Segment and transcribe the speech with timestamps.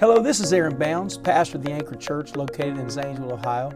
[0.00, 3.72] Hello, this is Aaron Bounds, pastor of the Anchor Church located in Zanesville, Ohio.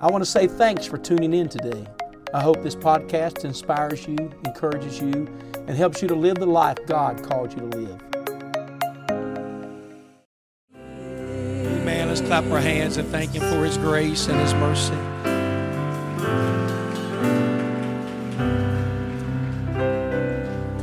[0.00, 1.86] I want to say thanks for tuning in today.
[2.34, 6.78] I hope this podcast inspires you, encourages you, and helps you to live the life
[6.88, 8.02] God called you to live.
[10.74, 12.08] Amen.
[12.08, 14.90] Let's clap our hands and thank Him for His grace and His mercy.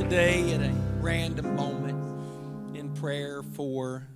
[0.02, 4.08] Today, at a random moment in prayer for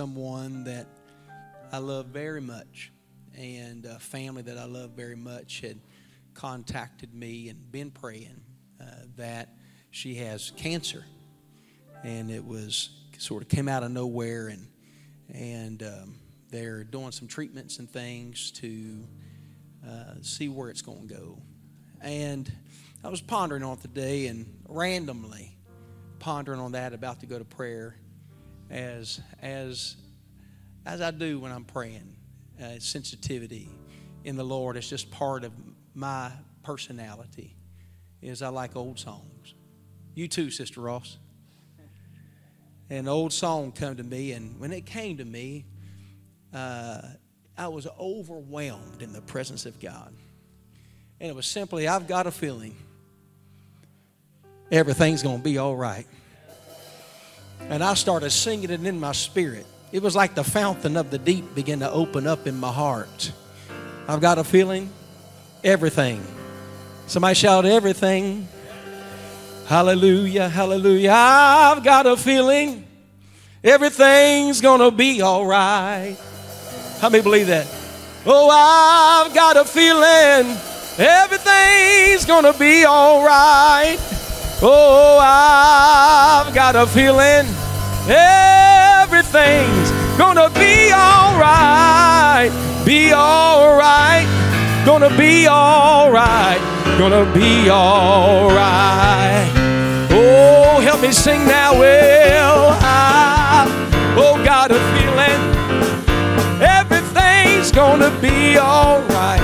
[0.00, 0.86] someone that
[1.70, 2.90] I love very much
[3.36, 5.78] and a family that I love very much had
[6.32, 8.40] contacted me and been praying
[8.80, 8.84] uh,
[9.18, 9.50] that
[9.90, 11.04] she has cancer.
[12.02, 14.68] And it was sort of came out of nowhere and
[15.34, 16.14] and um,
[16.48, 19.06] they're doing some treatments and things to
[19.86, 21.38] uh, see where it's going to go.
[22.00, 22.50] And
[23.04, 25.58] I was pondering on it today and randomly
[26.20, 27.96] pondering on that, about to go to prayer,
[28.70, 29.96] as as
[30.86, 32.16] as I do when I'm praying.
[32.62, 33.70] Uh, sensitivity
[34.24, 35.52] in the Lord is just part of
[35.94, 36.30] my
[36.62, 37.56] personality.
[38.20, 39.54] Is I like old songs.
[40.14, 41.16] You too, Sister Ross.
[42.90, 45.64] An old song come to me, and when it came to me,
[46.52, 47.00] uh,
[47.56, 50.12] I was overwhelmed in the presence of God.
[51.20, 52.74] And it was simply, I've got a feeling
[54.72, 56.06] everything's going to be all right.
[57.68, 59.66] And I started singing it in my spirit.
[59.92, 63.32] It was like the fountain of the deep began to open up in my heart.
[64.08, 64.90] I've got a feeling
[65.62, 66.22] everything.
[67.06, 68.48] Somebody shout everything.
[69.66, 71.12] Hallelujah, hallelujah.
[71.12, 72.86] I've got a feeling
[73.62, 76.16] everything's to be all right.
[77.00, 77.66] How many believe that?
[78.26, 80.56] Oh, I've got a feeling
[80.98, 83.98] everything's to be all right.
[84.62, 87.46] Oh, I've got a feeling
[88.06, 92.52] everything's gonna be alright.
[92.84, 94.26] Be alright.
[94.84, 96.60] Gonna be alright.
[96.98, 99.48] Gonna be alright.
[100.10, 101.78] Oh, help me sing now.
[101.78, 103.64] Well, I,
[104.18, 105.40] oh, got a feeling
[106.60, 109.40] everything's gonna be alright.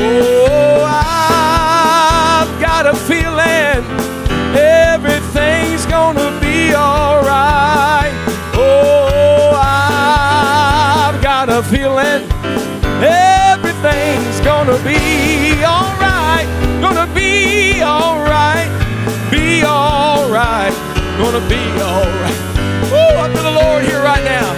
[0.00, 0.78] Oh,
[2.40, 3.82] I've got a feeling
[4.56, 8.12] everything's gonna be alright.
[8.54, 12.22] Oh, I've got a feeling
[13.02, 16.46] everything's gonna be alright.
[16.80, 18.70] Gonna be alright.
[19.32, 20.72] Be alright.
[21.18, 22.38] Gonna be alright.
[22.92, 24.54] Woo, I feel the Lord here right now.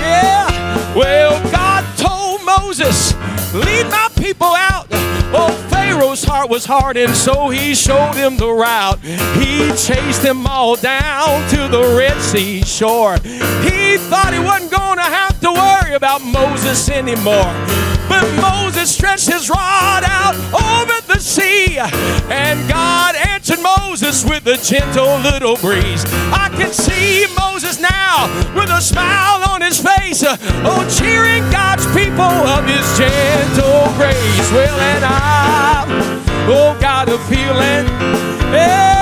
[0.00, 0.96] Yeah.
[0.96, 3.14] Well, God told Moses,
[3.54, 4.88] lead my people out.
[5.32, 5.52] Oh,
[5.94, 8.98] Pharaoh's heart was hardened, so he showed him the route.
[9.38, 13.14] He chased them all down to the Red Sea shore.
[13.62, 17.54] He thought he wasn't going to have to worry about Moses anymore.
[18.10, 24.58] But Moses stretched his rod out over the sea, and God answered Moses with a
[24.58, 26.02] gentle little breeze.
[26.34, 32.34] I can see Moses now with a smile on his face, oh, cheering God's people
[32.50, 34.50] of his gentle grace.
[34.50, 35.43] Well, and I,
[36.46, 37.86] oh, got a feeling
[38.54, 38.93] everything.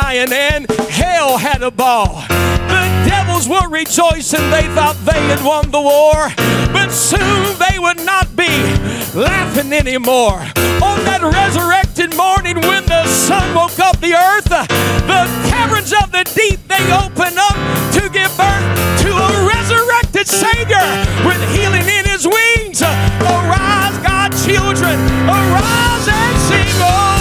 [0.00, 2.24] Dying and hell had a ball.
[2.72, 6.32] The devils were rejoicing, they thought they had won the war.
[6.72, 8.52] But soon they would not be
[9.14, 10.40] laughing anymore.
[10.80, 16.24] On that resurrected morning when the sun woke up the earth, the caverns of the
[16.32, 17.56] deep they opened up
[17.96, 18.66] to give birth
[19.04, 20.86] to a resurrected Savior
[21.28, 22.80] with healing in his wings.
[22.80, 24.96] Arise, God, children,
[25.28, 26.76] arise and sing.
[26.80, 27.19] Oh,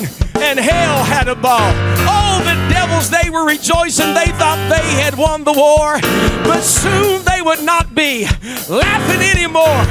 [0.00, 1.70] and hell had a ball.
[2.08, 4.14] All the devils, they were rejoicing.
[4.14, 6.00] They thought they had won the war.
[6.42, 8.26] But soon they would not be
[8.68, 9.82] laughing anymore.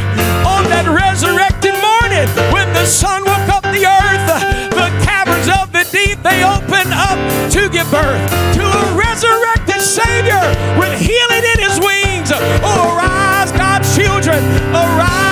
[0.43, 4.27] On that resurrected morning, when the sun woke up the earth,
[4.75, 7.19] the caverns of the deep, they opened up
[7.55, 8.23] to give birth
[8.59, 10.43] to a resurrected Savior
[10.75, 12.31] with healing in his wings.
[12.59, 14.43] Oh, arise, God's children,
[14.75, 15.22] arise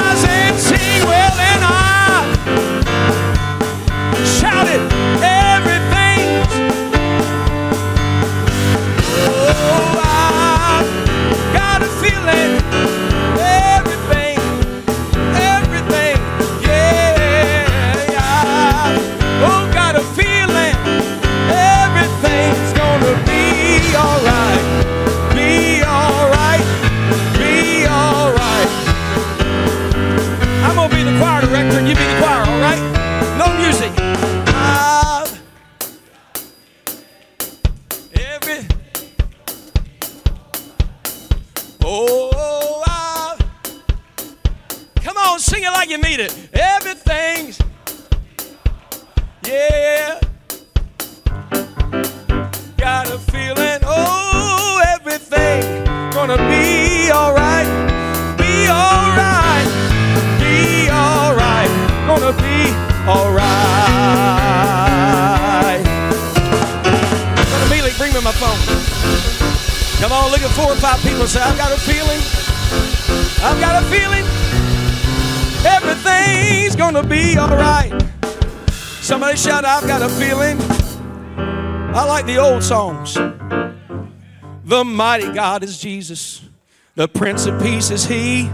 [31.91, 32.79] you be the choir, all right?
[33.37, 33.91] No music.
[34.47, 35.25] Ah,
[38.13, 38.65] every.
[41.83, 43.37] Oh, ah.
[45.01, 46.33] come on, sing it like you mean it.
[46.53, 47.59] Everything's.
[49.45, 50.19] Yeah.
[52.77, 53.81] Got a feeling.
[53.83, 56.60] Oh, everything gonna be
[70.01, 72.19] Come on, look at four or five people say, I've got a feeling.
[73.43, 74.25] I've got a feeling.
[75.63, 77.93] Everything's gonna be alright.
[78.99, 80.59] Somebody shout, I've got a feeling.
[81.93, 83.13] I like the old songs.
[84.65, 86.41] The mighty God is Jesus.
[86.95, 88.49] The Prince of Peace is He.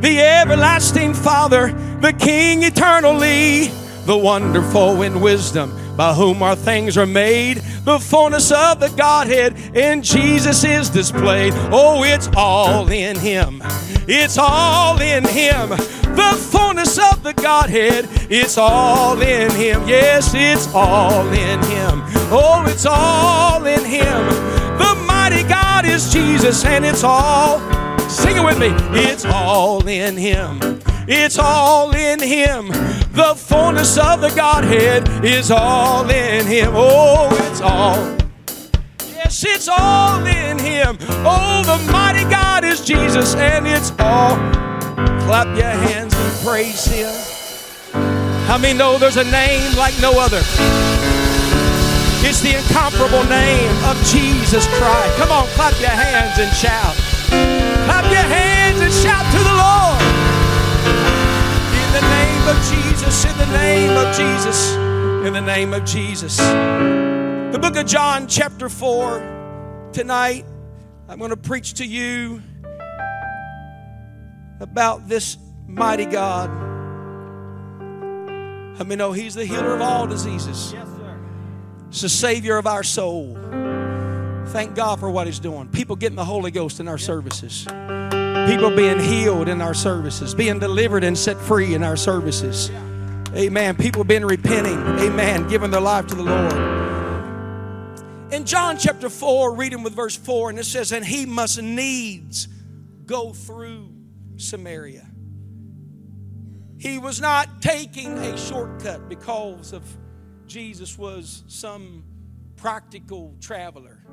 [0.00, 3.68] The everlasting Father, the King eternally,
[4.04, 7.58] the wonderful in wisdom, by whom our things are made.
[7.84, 11.52] The fullness of the Godhead in Jesus is displayed.
[11.70, 13.60] Oh, it's all in Him.
[14.08, 15.68] It's all in Him.
[15.68, 19.86] The fullness of the Godhead, it's all in Him.
[19.86, 22.00] Yes, it's all in Him.
[22.32, 24.26] Oh, it's all in Him.
[24.78, 27.58] The mighty God is Jesus, and it's all.
[28.08, 28.70] Sing it with me.
[28.98, 30.79] It's all in Him.
[31.12, 32.68] It's all in Him.
[32.68, 36.70] The fullness of the Godhead is all in Him.
[36.72, 37.96] Oh, it's all.
[39.16, 40.96] Yes, it's all in Him.
[41.26, 44.36] Oh, the mighty God is Jesus, and it's all.
[45.26, 47.12] Clap your hands and praise Him.
[48.46, 50.42] How many know there's a name like no other?
[52.22, 55.16] It's the incomparable name of Jesus Christ.
[55.16, 56.94] Come on, clap your hands and shout.
[57.90, 59.49] Clap your hands and shout to the
[62.40, 64.74] name of Jesus, in the name of Jesus,
[65.26, 66.36] in the name of Jesus.
[66.38, 69.90] The book of John, chapter 4.
[69.92, 70.46] Tonight,
[71.08, 72.42] I'm going to preach to you
[74.60, 76.48] about this mighty God.
[78.78, 80.72] Let me know He's the healer of all diseases.
[80.72, 81.18] Yes, sir.
[81.90, 83.36] He's the Savior of our soul.
[84.46, 85.68] Thank God for what He's doing.
[85.68, 87.66] People getting the Holy Ghost in our services.
[88.50, 92.68] People being healed in our services, being delivered and set free in our services.
[93.32, 93.76] Amen.
[93.76, 94.76] People being repenting.
[94.76, 95.46] Amen.
[95.46, 96.52] Giving their life to the Lord.
[98.32, 102.48] In John chapter 4, reading with verse 4, and it says, And he must needs
[103.06, 103.92] go through
[104.34, 105.06] Samaria.
[106.76, 109.84] He was not taking a shortcut because of
[110.48, 112.02] Jesus was some
[112.56, 114.04] practical traveler.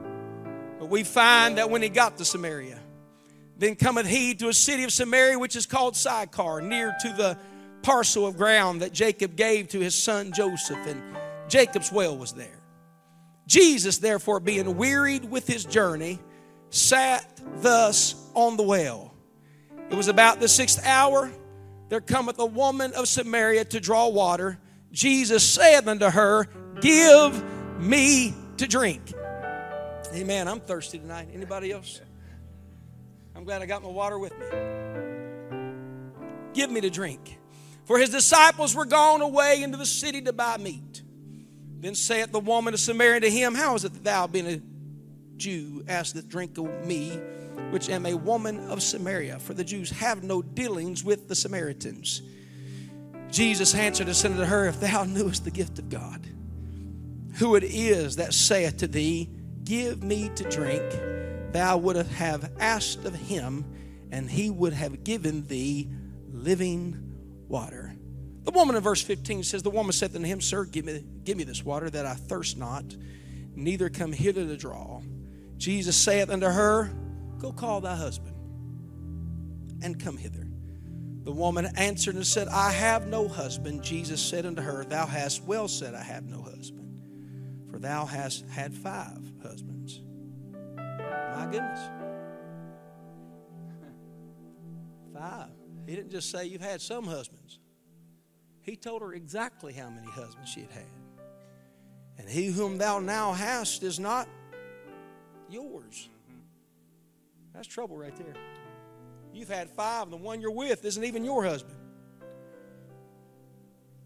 [0.77, 2.79] But we find that when he got to Samaria,
[3.59, 7.37] then cometh he to a city of Samaria, which is called Sychar, near to the
[7.81, 11.01] parcel of ground that Jacob gave to his son Joseph, and
[11.47, 12.59] Jacob's well was there.
[13.47, 16.19] Jesus, therefore, being wearied with his journey,
[16.69, 17.25] sat
[17.61, 19.13] thus on the well.
[19.89, 21.31] It was about the sixth hour.
[21.89, 24.59] There cometh a woman of Samaria to draw water.
[24.91, 26.47] Jesus said unto her,
[26.81, 27.43] Give
[27.79, 29.13] me to drink.
[30.13, 30.47] Amen.
[30.47, 31.29] I'm thirsty tonight.
[31.33, 32.01] Anybody else?
[33.37, 34.45] I'm glad I got my water with me.
[36.53, 37.37] Give me to drink.
[37.85, 41.03] For his disciples were gone away into the city to buy meat.
[41.79, 44.59] Then saith the woman of Samaria to him, How is it that thou, being a
[45.37, 47.11] Jew, askest drink of me,
[47.69, 49.37] which am a woman of Samaria?
[49.37, 52.23] For the Jews have no dealings with the Samaritans.
[53.29, 56.27] Jesus answered and said unto her, If thou knewest the gift of God,
[57.35, 59.29] who it is that saith to thee,
[59.63, 60.83] Give me to drink,
[61.51, 63.65] thou wouldst have asked of him,
[64.11, 65.89] and he would have given thee
[66.31, 66.97] living
[67.47, 67.95] water.
[68.43, 71.37] The woman in verse 15 says, The woman saith unto him, Sir, give me, give
[71.37, 72.85] me this water that I thirst not,
[73.55, 75.01] neither come hither to draw.
[75.57, 76.91] Jesus saith unto her,
[77.39, 78.35] Go call thy husband
[79.83, 80.47] and come hither.
[81.23, 83.83] The woman answered and said, I have no husband.
[83.83, 87.01] Jesus said unto her, Thou hast well said, I have no husband,
[87.69, 90.01] for thou hast had five husbands.
[91.35, 91.79] My goodness.
[95.13, 95.49] Five.
[95.85, 97.59] He didn't just say, You've had some husbands.
[98.61, 100.83] He told her exactly how many husbands she had had.
[102.17, 104.27] And he whom thou now hast is not
[105.49, 106.09] yours.
[107.53, 108.33] That's trouble right there.
[109.33, 111.77] You've had five, and the one you're with isn't even your husband.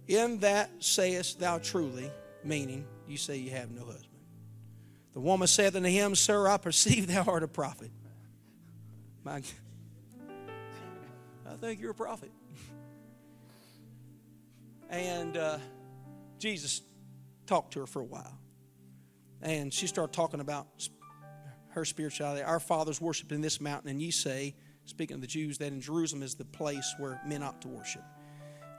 [0.08, 2.12] In that sayest thou truly,
[2.44, 4.11] meaning you say you have no husband.
[5.14, 7.92] The woman said unto him, Sir, I perceive thou art a prophet.
[9.24, 9.42] My,
[11.46, 12.32] I think you're a prophet.
[14.90, 15.58] And uh,
[16.40, 16.82] Jesus
[17.46, 18.38] talked to her for a while.
[19.42, 20.68] And she started talking about
[21.70, 22.44] her spirituality.
[22.44, 25.82] Our fathers worshiped in this mountain, and ye say, speaking of the Jews, that in
[25.82, 28.04] Jerusalem is the place where men ought to worship.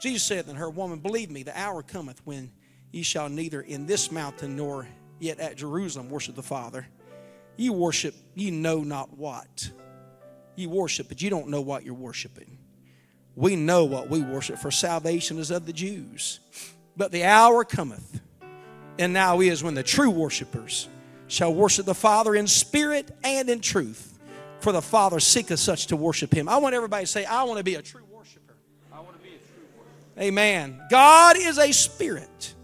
[0.01, 2.51] Jesus said unto her, Woman, believe me, the hour cometh when
[2.91, 4.87] ye shall neither in this mountain nor
[5.23, 6.87] yet at Jerusalem worship the Father.
[7.57, 9.71] Ye worship, ye know not what.
[10.57, 12.59] Ye worship, but you don't know what you're worshiping.
[13.35, 16.41] We know what we worship, for salvation is of the Jews.
[16.97, 18.21] But the hour cometh,
[18.99, 20.88] and now is when the true worshipers
[21.29, 24.19] shall worship the Father in spirit and in truth.
[24.61, 26.49] For the Father seeketh such to worship him.
[26.49, 28.55] I want everybody to say, I want to be a true worshiper.
[28.93, 30.21] I want to be a true worshiper.
[30.21, 30.81] Amen.
[30.91, 32.55] God is a spirit,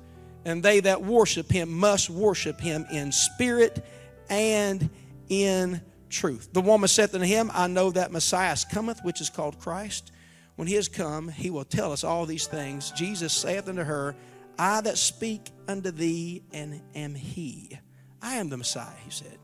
[0.48, 3.84] and they that worship him must worship him in spirit
[4.28, 4.88] and
[5.28, 6.48] in truth.
[6.52, 10.12] The woman saith unto him, I know that Messiah cometh, which is called Christ.
[10.56, 12.90] When he is come, he will tell us all these things.
[12.92, 14.16] Jesus saith unto her,
[14.58, 17.78] I that speak unto thee and am he.
[18.20, 19.38] I am the Messiah, he said.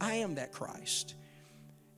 [0.00, 1.14] I am that Christ.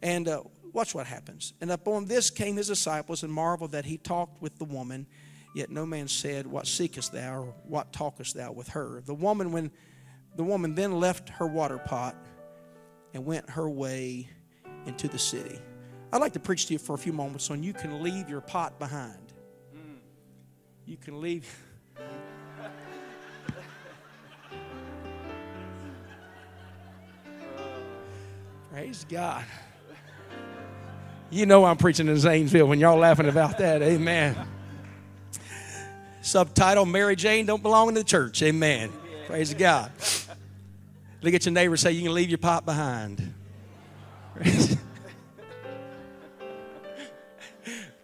[0.03, 0.43] And uh,
[0.75, 1.55] watch what happens.
[1.63, 5.07] And upon this came his disciples and marveled that he talked with the woman.
[5.55, 9.01] Yet no man said, What seekest thou, or what talkest thou with her?
[9.07, 9.71] The woman, when
[10.37, 12.17] the woman then left her water pot
[13.15, 14.29] and went her way
[14.85, 15.61] into the city.
[16.13, 18.41] I'd like to preach to you for a few moments on you can leave your
[18.41, 19.33] pot behind.
[19.73, 19.95] Hmm.
[20.87, 21.49] You can leave.
[28.73, 29.45] Praise God.
[31.31, 33.83] You know I'm preaching in Zanesville when y'all laughing about that.
[33.83, 34.37] Amen.
[36.25, 38.43] Subtitle Mary Jane don't belong in the church.
[38.43, 38.91] Amen.
[39.27, 39.93] Praise God.
[41.21, 43.35] Look at your neighbor say, You can leave your pot behind.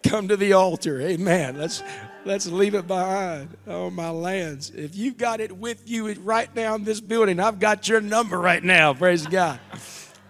[0.03, 1.01] Come to the altar.
[1.01, 1.57] Amen.
[1.57, 1.81] Let's
[2.23, 3.57] let's leave it behind.
[3.65, 4.69] Oh my lands.
[4.69, 8.37] If you've got it with you right now in this building, I've got your number
[8.37, 8.93] right now.
[8.93, 9.59] Praise God.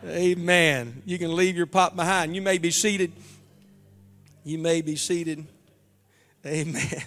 [0.05, 1.03] Amen.
[1.05, 2.35] You can leave your pot behind.
[2.35, 3.11] You may be seated.
[4.45, 5.45] You may be seated.
[6.45, 7.03] Amen.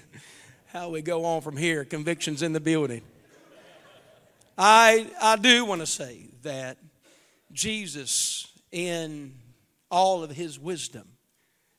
[0.74, 1.84] How we go on from here?
[1.84, 3.02] Convictions in the building.
[4.58, 6.78] I, I do want to say that
[7.52, 9.34] Jesus, in
[9.88, 11.06] all of his wisdom,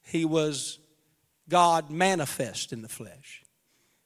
[0.01, 0.79] he was
[1.49, 3.43] God manifest in the flesh.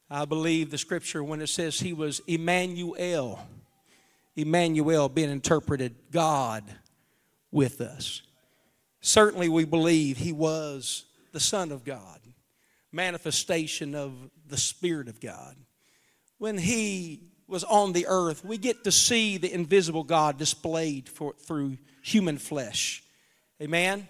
[0.09, 3.47] I believe the scripture when it says he was Emmanuel,
[4.35, 6.63] Emmanuel being interpreted God
[7.51, 8.23] with us.
[9.01, 12.21] Certainly, we believe he was the Son of God,
[12.91, 15.55] manifestation of the Spirit of God.
[16.37, 21.33] When he was on the earth, we get to see the invisible God displayed for,
[21.33, 23.03] through human flesh.
[23.61, 24.07] Amen?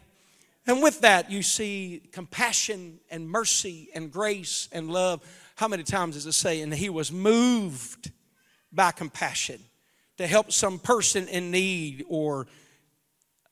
[0.67, 5.21] And with that, you see compassion and mercy and grace and love.
[5.55, 8.11] How many times does it say, and he was moved
[8.71, 9.59] by compassion
[10.17, 12.45] to help some person in need or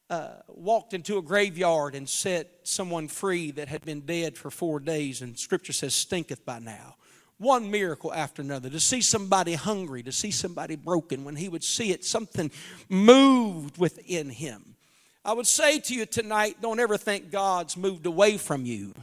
[0.09, 4.79] uh, walked into a graveyard and set someone free that had been dead for four
[4.79, 6.95] days, and scripture says, stinketh by now.
[7.39, 8.69] One miracle after another.
[8.69, 12.49] To see somebody hungry, to see somebody broken, when he would see it, something
[12.89, 14.75] moved within him.
[15.23, 18.93] I would say to you tonight don't ever think God's moved away from you.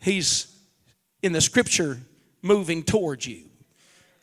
[0.00, 0.54] He's
[1.22, 2.00] in the scripture
[2.42, 3.44] moving towards you.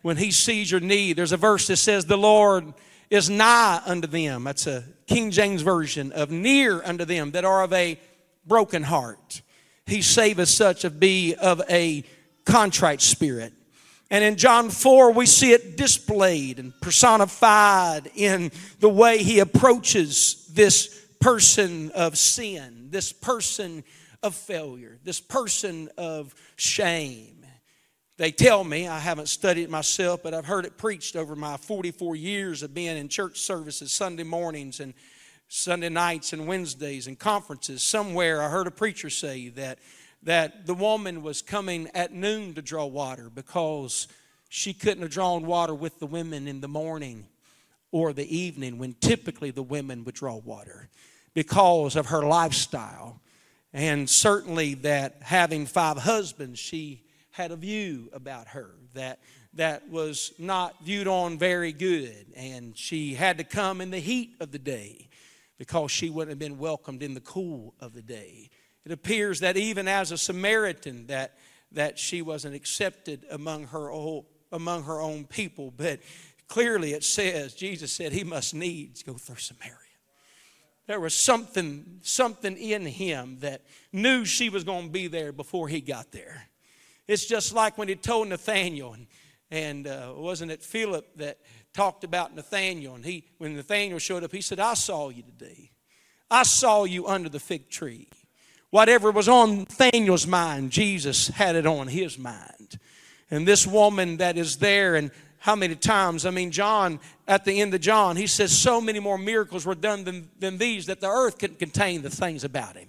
[0.02, 2.74] When he sees your need, there's a verse that says, The Lord
[3.12, 4.46] is nigh unto them.
[4.46, 8.00] That's a King James Version of near unto them that are of a
[8.48, 9.42] broken heart.
[9.86, 12.04] He saveth such of be of a
[12.46, 13.54] contrite spirit.
[14.10, 20.50] And in John 4, we see it displayed and personified in the way he approaches
[20.54, 23.84] this person of sin, this person
[24.24, 27.41] of failure, this person of shame.
[28.22, 31.58] They tell me, I haven't studied it myself, but I've heard it preached over my
[31.58, 34.94] 44 years of being in church services Sunday mornings and
[35.48, 37.82] Sunday nights and Wednesdays and conferences.
[37.82, 39.80] Somewhere I heard a preacher say that,
[40.22, 44.08] that the woman was coming at noon to draw water because
[44.50, 47.26] she couldn't have drawn water with the women in the morning
[47.92, 50.90] or the evening when typically the women would draw water
[51.34, 53.20] because of her lifestyle.
[53.74, 59.20] And certainly that having five husbands, she had a view about her that
[59.54, 62.28] that was not viewed on very good.
[62.36, 65.10] And she had to come in the heat of the day
[65.58, 68.50] because she wouldn't have been welcomed in the cool of the day.
[68.86, 71.38] It appears that even as a samaritan that
[71.74, 75.72] that she wasn't accepted among her own, among her own people.
[75.72, 76.02] But
[76.50, 79.78] clearly it says jesus said he must needs go through samaria.
[80.88, 83.62] There was something something in him that
[83.94, 86.48] knew she was going to be there before he got there
[87.12, 89.08] it's just like when he told Nathaniel, and,
[89.52, 91.40] and uh, wasn't it Philip that
[91.74, 92.96] talked about Nathaniel?
[92.96, 95.72] And he, when Nathaniel showed up, he said, I saw you today.
[96.30, 98.08] I saw you under the fig tree.
[98.70, 102.80] Whatever was on Nathaniel's mind, Jesus had it on his mind.
[103.30, 106.26] And this woman that is there, and how many times?
[106.26, 109.76] I mean, John, at the end of John, he says so many more miracles were
[109.76, 112.88] done than, than these that the earth couldn't contain the things about him.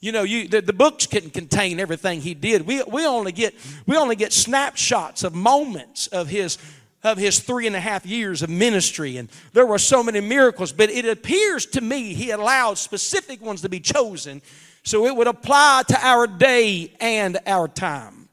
[0.00, 2.66] You know, you, the, the, books couldn't contain everything he did.
[2.66, 6.56] We, we, only get, we only get snapshots of moments of his,
[7.02, 9.16] of his three and a half years of ministry.
[9.16, 13.62] And there were so many miracles, but it appears to me he allowed specific ones
[13.62, 14.40] to be chosen
[14.84, 18.28] so it would apply to our day and our time.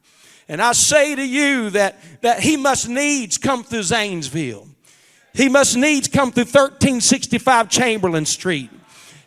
[0.47, 4.67] And I say to you that, that he must needs come through Zanesville.
[5.33, 8.69] He must needs come through 1365 Chamberlain Street.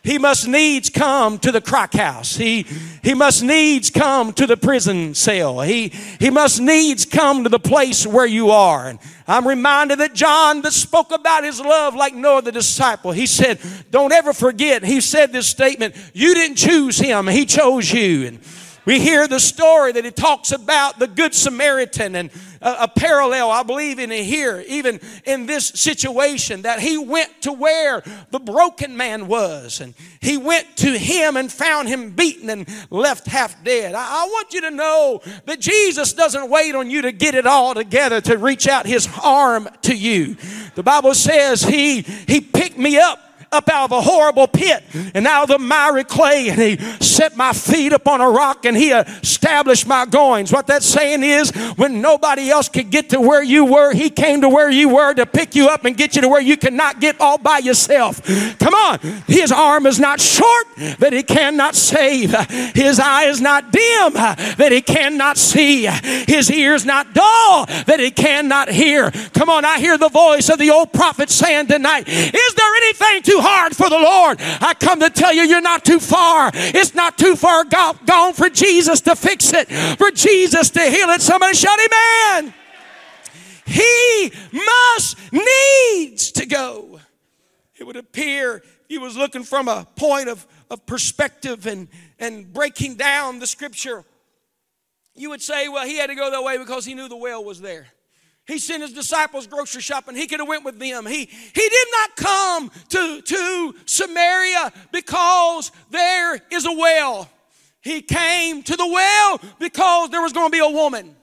[0.03, 2.35] He must needs come to the crack house.
[2.35, 2.65] He,
[3.03, 5.59] he must needs come to the prison cell.
[5.61, 8.87] He, he must needs come to the place where you are.
[8.87, 13.11] And I'm reminded that John that spoke about his love like no other disciple.
[13.11, 13.59] He said,
[13.91, 14.83] don't ever forget.
[14.83, 17.27] He said this statement, you didn't choose him.
[17.27, 18.27] He chose you.
[18.27, 18.39] And
[18.89, 23.51] we hear the story that he talks about the Good Samaritan and a, a, parallel,
[23.51, 28.97] I believe, in here, even in this situation, that he went to where the broken
[28.97, 33.93] man was and he went to him and found him beaten and left half dead.
[33.93, 37.45] I, I want you to know that Jesus doesn't wait on you to get it
[37.45, 40.35] all together to reach out his arm to you.
[40.73, 43.19] The Bible says he, he picked me up
[43.51, 44.83] up out of a horrible pit
[45.13, 48.77] and out of the miry clay and he set my feet upon a rock and
[48.77, 50.51] he established my goings.
[50.51, 54.41] What that's saying is when nobody else could get to where you were, he came
[54.41, 56.99] to where you were to pick you up and get you to where you cannot
[56.99, 58.21] get all by yourself.
[58.59, 58.99] Come on.
[59.27, 60.65] His arm is not short
[60.99, 62.31] that he cannot save.
[62.75, 65.85] His eye is not dim that he cannot see.
[65.85, 69.11] His ear is not dull that he cannot hear.
[69.33, 69.65] Come on.
[69.65, 73.75] I hear the voice of the old prophet saying tonight, is there anything too hard
[73.75, 74.37] for the Lord.
[74.39, 76.51] I come to tell you, you're not too far.
[76.53, 81.21] It's not too far gone for Jesus to fix it, for Jesus to heal it.
[81.21, 82.53] Somebody shout, Amen.
[83.65, 86.99] He must needs to go.
[87.75, 92.95] It would appear he was looking from a point of, of perspective and, and breaking
[92.95, 94.03] down the scripture.
[95.15, 97.43] You would say, well, he had to go that way because he knew the well
[97.43, 97.87] was there.
[98.49, 100.15] He sent his disciples grocery shopping.
[100.15, 101.05] He could have went with them.
[101.05, 107.29] He, he did not come to, to Samaria because there is a well.
[107.81, 111.15] He came to the well because there was going to be a woman.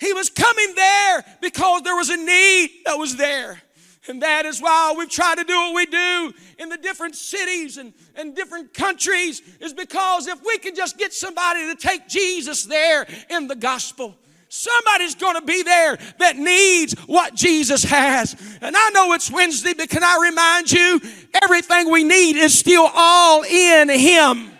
[0.00, 3.62] He was coming there because there was a need that was there.
[4.08, 7.76] And that is why we've tried to do what we do in the different cities
[7.76, 12.64] and, and different countries, is because if we could just get somebody to take Jesus
[12.64, 14.16] there in the gospel,
[14.48, 18.34] Somebody's going to be there that needs what Jesus has.
[18.60, 21.00] And I know it's Wednesday, but can I remind you,
[21.42, 24.57] everything we need is still all in Him.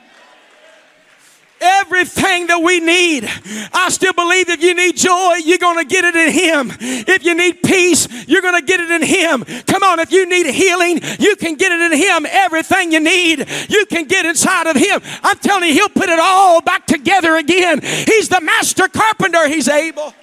[1.60, 3.28] Everything that we need.
[3.72, 6.76] I still believe if you need joy, you're going to get it in Him.
[6.80, 9.44] If you need peace, you're going to get it in Him.
[9.66, 12.26] Come on, if you need healing, you can get it in Him.
[12.30, 15.00] Everything you need, you can get inside of Him.
[15.22, 17.80] I'm telling you, He'll put it all back together again.
[17.82, 20.14] He's the master carpenter, He's able.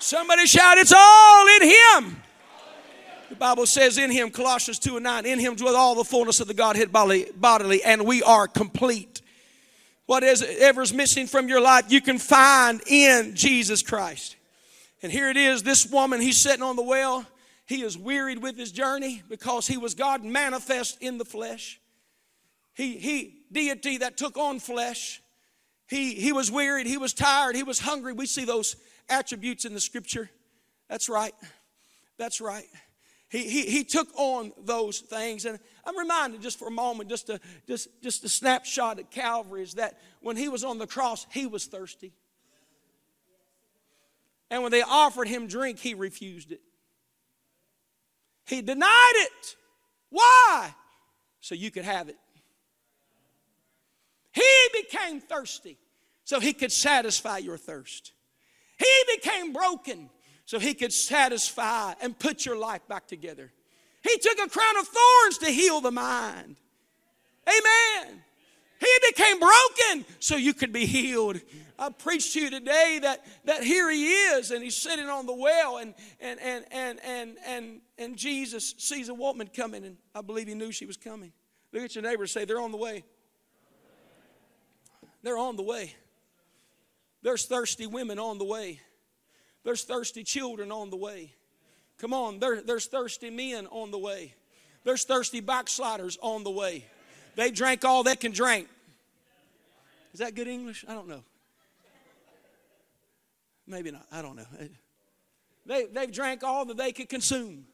[0.00, 2.16] Somebody shout, It's all in Him.
[3.30, 6.40] The Bible says in Him, Colossians 2 and 9, in Him dwell all the fullness
[6.40, 9.21] of the Godhead bodily, and we are complete.
[10.06, 14.36] Whatever's missing from your life, you can find in Jesus Christ.
[15.02, 17.26] And here it is this woman, he's sitting on the well.
[17.66, 21.80] He is wearied with his journey because he was God manifest in the flesh.
[22.74, 25.22] He, he, deity that took on flesh.
[25.86, 28.12] He, he was wearied, he was tired, he was hungry.
[28.12, 28.76] We see those
[29.08, 30.30] attributes in the scripture.
[30.88, 31.34] That's right.
[32.18, 32.66] That's right.
[33.28, 35.44] He, he, he took on those things.
[35.44, 39.62] And I'm reminded just for a moment, just a, just, just a snapshot at Calvary
[39.62, 42.12] is that when he was on the cross, he was thirsty.
[44.50, 46.60] And when they offered him drink, he refused it.
[48.46, 49.56] He denied it.
[50.10, 50.74] Why?
[51.40, 52.16] So you could have it.
[54.32, 55.78] He became thirsty
[56.24, 58.12] so he could satisfy your thirst.
[58.78, 60.10] He became broken
[60.44, 63.52] so he could satisfy and put your life back together.
[64.02, 66.56] He took a crown of thorns to heal the mind.
[67.48, 68.22] Amen.
[68.80, 71.40] He became broken so you could be healed.
[71.78, 75.34] I preached to you today that, that here he is and he's sitting on the
[75.34, 80.20] well and, and, and, and, and, and, and Jesus sees a woman coming and I
[80.20, 81.32] believe he knew she was coming.
[81.72, 83.04] Look at your neighbor say, they're on the way.
[85.22, 85.94] They're on the way.
[87.22, 88.80] There's thirsty women on the way.
[89.64, 91.34] There's thirsty children on the way.
[92.02, 94.34] Come on, there, there's thirsty men on the way.
[94.82, 96.84] There's thirsty backsliders on the way.
[97.36, 98.66] They drank all they can drink.
[100.12, 100.84] Is that good English?
[100.88, 101.22] I don't know.
[103.68, 104.04] Maybe not.
[104.10, 104.46] I don't know.
[105.64, 107.66] They, they've drank all that they could consume.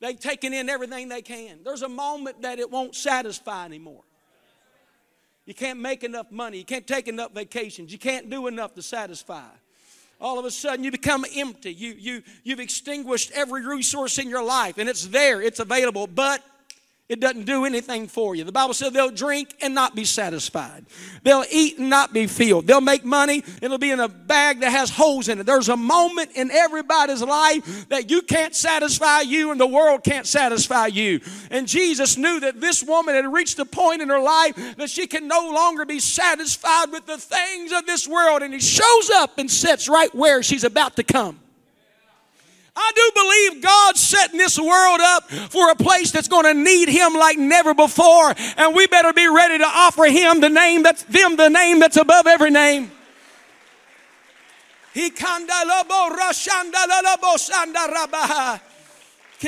[0.00, 1.58] They've taken in everything they can.
[1.62, 4.04] There's a moment that it won't satisfy anymore.
[5.44, 6.56] You can't make enough money.
[6.56, 7.92] You can't take enough vacations.
[7.92, 9.44] You can't do enough to satisfy
[10.20, 11.72] all of a sudden you become empty.
[11.72, 16.42] You, you, you've extinguished every resource in your life, and it's there, it's available, but
[17.08, 18.42] it doesn't do anything for you.
[18.42, 20.84] The Bible says they'll drink and not be satisfied.
[21.22, 22.66] They'll eat and not be filled.
[22.66, 25.46] They'll make money, it'll be in a bag that has holes in it.
[25.46, 30.26] There's a moment in everybody's life that you can't satisfy you and the world can't
[30.26, 31.20] satisfy you.
[31.52, 35.06] And Jesus knew that this woman had reached a point in her life that she
[35.06, 38.42] can no longer be satisfied with the things of this world.
[38.42, 41.38] And he shows up and sits right where she's about to come.
[42.76, 46.90] I do believe God's setting this world up for a place that's going to need
[46.90, 51.02] Him like never before, and we better be ready to offer Him the name that's
[51.04, 52.90] them the name that's above every name.
[54.94, 55.48] Can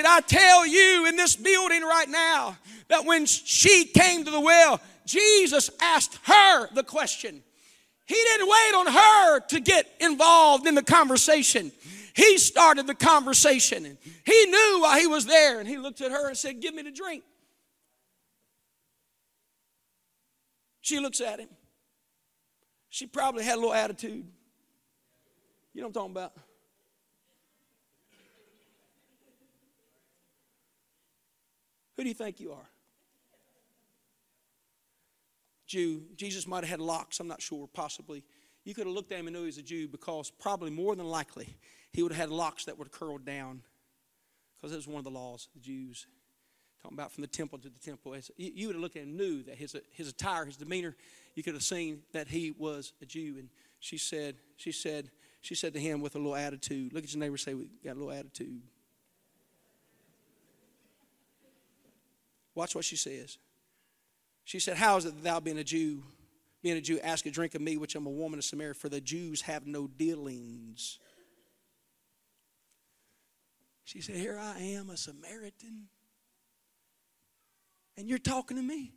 [0.04, 2.56] I tell you in this building right now
[2.88, 7.42] that when she came to the well, Jesus asked her the question.
[8.04, 11.72] He didn't wait on her to get involved in the conversation.
[12.18, 16.11] He started the conversation and he knew why he was there and he looked at
[16.11, 17.22] her and said, Give me the drink.
[20.81, 21.48] She looks at him.
[22.88, 24.26] She probably had a little attitude.
[25.72, 26.33] You know what I'm talking about?
[31.96, 32.68] Who do you think you are?
[35.68, 36.02] Jew.
[36.16, 38.24] Jesus might have had locks, I'm not sure, possibly.
[38.64, 40.96] You could have looked at him and knew he was a Jew because probably more
[40.96, 41.57] than likely
[41.92, 43.62] he would have had locks that would curl down
[44.57, 46.07] because it was one of the laws of the Jews.
[46.83, 48.16] Talking about from the temple to the temple.
[48.37, 50.94] You would have looked at him knew that his, his attire, his demeanor,
[51.35, 53.37] you could have seen that he was a Jew.
[53.38, 53.48] And
[53.81, 57.20] she said, she said, she said to him with a little attitude, look at your
[57.20, 58.62] neighbor say, we got a little attitude.
[62.55, 63.38] Watch what she says.
[64.44, 66.03] She said, How is it that thou being a Jew,
[66.62, 68.88] being a Jew, ask a drink of me, which I'm a woman of Samaria, for
[68.88, 70.98] the Jews have no dealings
[73.88, 75.88] she said, Here I am, a Samaritan,
[77.96, 78.92] and you're talking to me.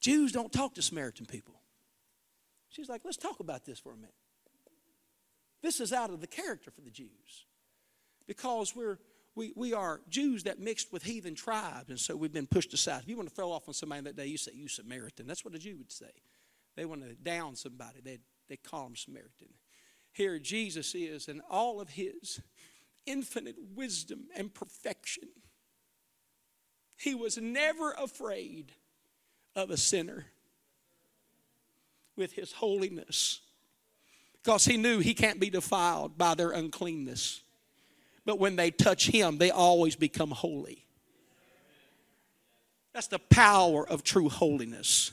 [0.00, 1.60] Jews don't talk to Samaritan people.
[2.68, 4.14] She's like, Let's talk about this for a minute.
[5.60, 7.46] This is out of the character for the Jews
[8.28, 9.00] because we're
[9.34, 13.02] we, we are Jews that mixed with heathen tribes, and so we've been pushed aside.
[13.02, 15.26] If you want to throw off on somebody that day, you say, You Samaritan.
[15.26, 16.12] That's what a Jew would say.
[16.76, 19.48] They want to down somebody, they they call them Samaritan.
[20.12, 22.40] Here, Jesus is, and all of his
[23.06, 25.28] infinite wisdom and perfection.
[26.96, 28.72] He was never afraid
[29.54, 30.26] of a sinner
[32.16, 33.40] with his holiness
[34.42, 37.40] because he knew he can't be defiled by their uncleanness.
[38.24, 40.84] But when they touch him, they always become holy.
[42.92, 45.12] That's the power of true holiness,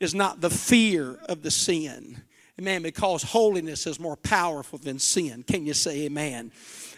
[0.00, 2.22] is not the fear of the sin.
[2.62, 2.82] Amen.
[2.82, 5.42] Because holiness is more powerful than sin.
[5.42, 6.52] Can you say amen?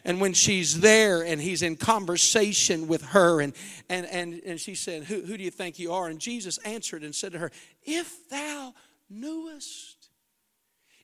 [0.05, 3.55] and when she's there and he's in conversation with her and
[3.89, 7.03] and and, and she said who, who do you think you are and jesus answered
[7.03, 7.51] and said to her
[7.85, 8.75] if thou
[9.11, 10.11] knewest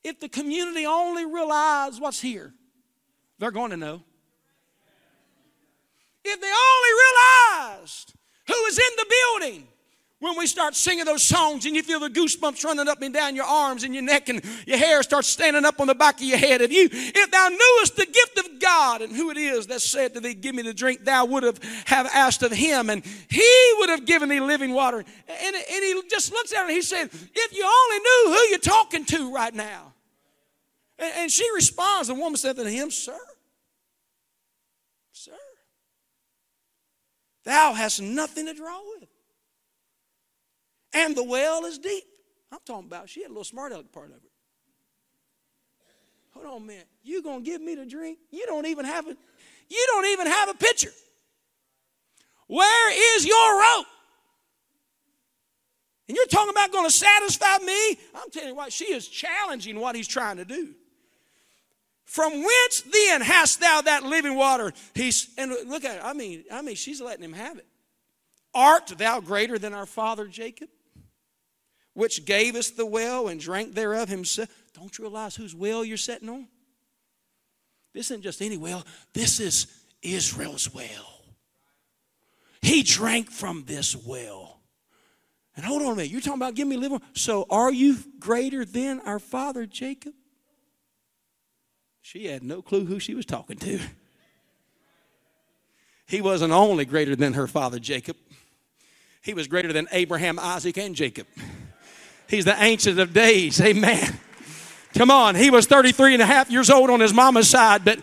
[0.04, 2.52] if the community only realized what's here
[3.38, 4.02] they're going to know
[6.22, 8.12] if they only realized
[8.48, 9.66] who was in the building
[10.20, 13.34] when we start singing those songs and you feel the goosebumps running up and down
[13.34, 16.22] your arms and your neck and your hair starts standing up on the back of
[16.22, 16.60] your head.
[16.60, 20.12] If you, if thou knewest the gift of God and who it is that said
[20.14, 23.74] to thee, Give me the drink, thou would have, have asked of him, and he
[23.78, 24.98] would have given thee living water.
[24.98, 28.48] And, and he just looks at her and he said, If you only knew who
[28.50, 29.94] you're talking to right now.
[30.98, 33.16] And, and she responds, the woman said to him, Sir,
[35.12, 35.32] sir,
[37.44, 38.99] thou hast nothing to draw with
[40.92, 42.04] and the well is deep.
[42.52, 44.30] I'm talking about she had a little smart aleck part of it.
[46.32, 46.82] Hold on man.
[47.02, 48.18] You gonna give me the drink?
[48.30, 49.16] You don't even have a
[49.68, 50.90] you don't even have a pitcher.
[52.48, 53.86] Where is your rope?
[56.08, 57.90] And you're talking about going to satisfy me?
[58.16, 60.74] I'm telling you what, she is challenging what he's trying to do.
[62.04, 64.72] From whence then hast thou that living water?
[64.92, 66.02] He's and look at it.
[66.04, 67.66] I mean, I mean, she's letting him have it.
[68.52, 70.68] Art thou greater than our father Jacob?
[71.94, 74.48] Which gave us the well and drank thereof himself.
[74.74, 76.48] Don't you realize whose well you're sitting on?
[77.92, 79.66] This isn't just any well, this is
[80.02, 81.24] Israel's well.
[82.62, 84.60] He drank from this well.
[85.56, 87.02] And hold on a minute, you're talking about giving me living.
[87.14, 90.14] So are you greater than our father Jacob?
[92.00, 93.78] She had no clue who she was talking to.
[96.06, 98.16] He wasn't only greater than her father Jacob,
[99.22, 101.26] he was greater than Abraham, Isaac, and Jacob.
[102.30, 103.60] He's the ancient of days.
[103.60, 104.18] Amen.
[104.94, 105.34] Come on.
[105.34, 107.98] He was 33 and a half years old on his mama's side, but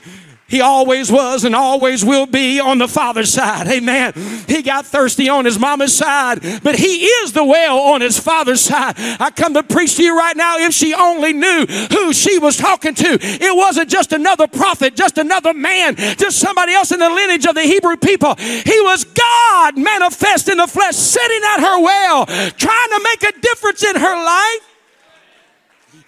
[0.47, 3.67] he always was and always will be on the father's side.
[3.67, 4.13] Amen.
[4.47, 8.61] He got thirsty on his mama's side, but he is the well on his father's
[8.61, 8.95] side.
[8.97, 10.57] I come to preach to you right now.
[10.57, 15.17] If she only knew who she was talking to, it wasn't just another prophet, just
[15.17, 18.35] another man, just somebody else in the lineage of the Hebrew people.
[18.35, 23.39] He was God manifest in the flesh, sitting at her well, trying to make a
[23.39, 24.76] difference in her life.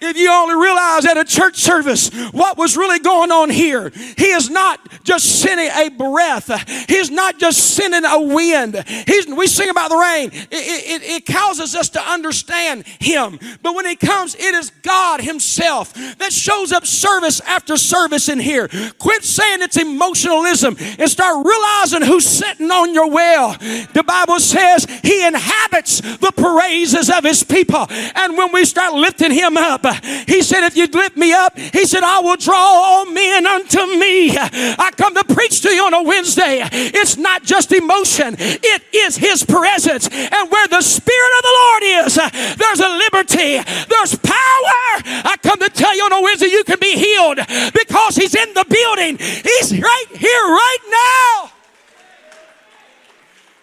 [0.00, 4.30] If you only realize at a church service what was really going on here, He
[4.30, 6.50] is not just sending a breath.
[6.88, 8.82] He's not just sending a wind.
[9.06, 10.30] He's, we sing about the rain.
[10.32, 13.38] It, it, it causes us to understand Him.
[13.62, 18.38] But when He comes, it is God Himself that shows up service after service in
[18.38, 18.68] here.
[18.98, 23.52] Quit saying it's emotionalism and start realizing who's sitting on your well.
[23.92, 27.86] The Bible says He inhabits the praises of His people.
[27.90, 29.89] And when we start lifting Him up,
[30.26, 33.78] he said, If you lift me up, he said, I will draw all men unto
[33.98, 34.36] me.
[34.36, 36.60] I come to preach to you on a Wednesday.
[36.72, 40.08] It's not just emotion, it is his presence.
[40.08, 42.14] And where the Spirit of the Lord is,
[42.56, 44.82] there's a liberty, there's power.
[45.24, 47.38] I come to tell you on a Wednesday, you can be healed
[47.72, 49.18] because he's in the building.
[49.18, 51.59] He's right here, right now.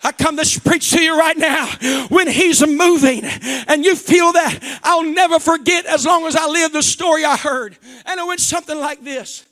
[0.08, 1.67] I come to preach to you right now
[2.08, 4.80] when He's moving and you feel that.
[4.82, 7.78] I'll never forget as long as I live the story I heard.
[8.06, 9.46] And it went something like this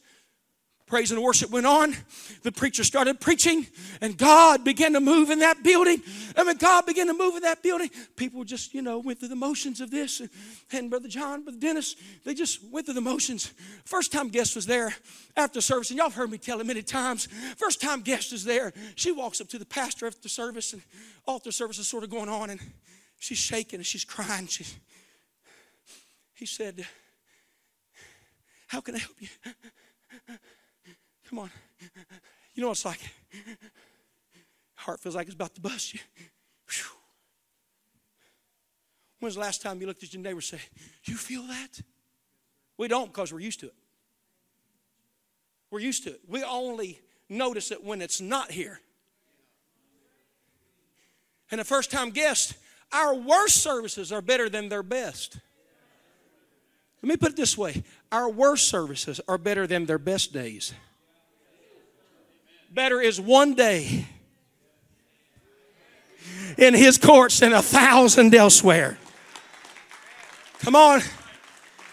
[0.95, 1.93] Praise and worship went on.
[2.43, 3.67] The preacher started preaching,
[3.99, 6.01] and God began to move in that building.
[6.37, 9.27] And when God began to move in that building, people just, you know, went through
[9.27, 10.21] the motions of this.
[10.71, 13.53] And, Brother John, Brother Dennis, they just went through the motions.
[13.83, 14.95] First time guest was there
[15.35, 17.25] after service, and y'all have heard me tell it many times.
[17.57, 18.71] First time guest is there.
[18.95, 20.81] She walks up to the pastor after service, and
[21.27, 22.61] altar service is sort of going on, and
[23.19, 24.47] she's shaking and she's crying.
[24.47, 24.63] She,
[26.35, 26.87] he said,
[28.67, 29.27] How can I help you?
[31.35, 31.51] Come on.
[32.53, 33.01] You know what it's like?
[34.75, 35.99] Heart feels like it's about to bust you.
[36.69, 36.85] Whew.
[39.19, 40.61] When's the last time you looked at your neighbor and said,
[41.03, 41.81] You feel that?
[42.77, 43.73] We don't because we're used to it.
[45.71, 46.21] We're used to it.
[46.25, 48.79] We only notice it when it's not here.
[51.51, 52.53] And the first time guest,
[52.93, 55.37] our worst services are better than their best.
[57.03, 60.73] Let me put it this way our worst services are better than their best days.
[62.71, 64.05] Better is one day
[66.57, 68.97] in his courts than a thousand elsewhere.
[70.59, 71.01] Come on.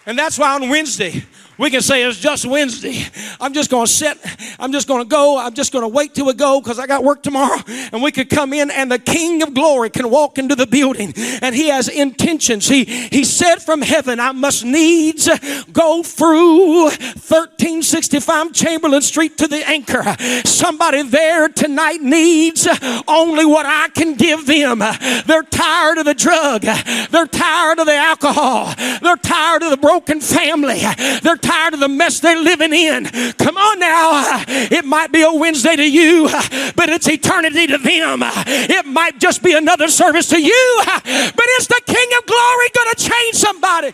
[0.06, 1.24] And that's why on Wednesday,
[1.62, 3.07] we can say it's just Wednesday.
[3.40, 4.18] I'm just going to sit.
[4.59, 5.38] I'm just going to go.
[5.38, 7.61] I'm just going to wait till we go because I got work tomorrow.
[7.92, 11.12] And we could come in and the King of Glory can walk into the building
[11.40, 12.66] and he has intentions.
[12.66, 15.29] He, he said from heaven, I must needs
[15.72, 20.03] go through 1365 Chamberlain Street to the anchor.
[20.44, 22.66] Somebody there tonight needs
[23.07, 24.81] only what I can give them.
[24.81, 26.62] They're tired of the drug.
[26.62, 28.75] They're tired of the alcohol.
[29.01, 30.81] They're tired of the broken family.
[31.22, 33.04] They're tired tired of the mess they're living in.
[33.34, 34.42] Come on now.
[34.48, 36.28] It might be a Wednesday to you,
[36.76, 38.20] but it's eternity to them.
[38.22, 42.88] It might just be another service to you, but it's the King of Glory going
[42.94, 43.92] to change somebody.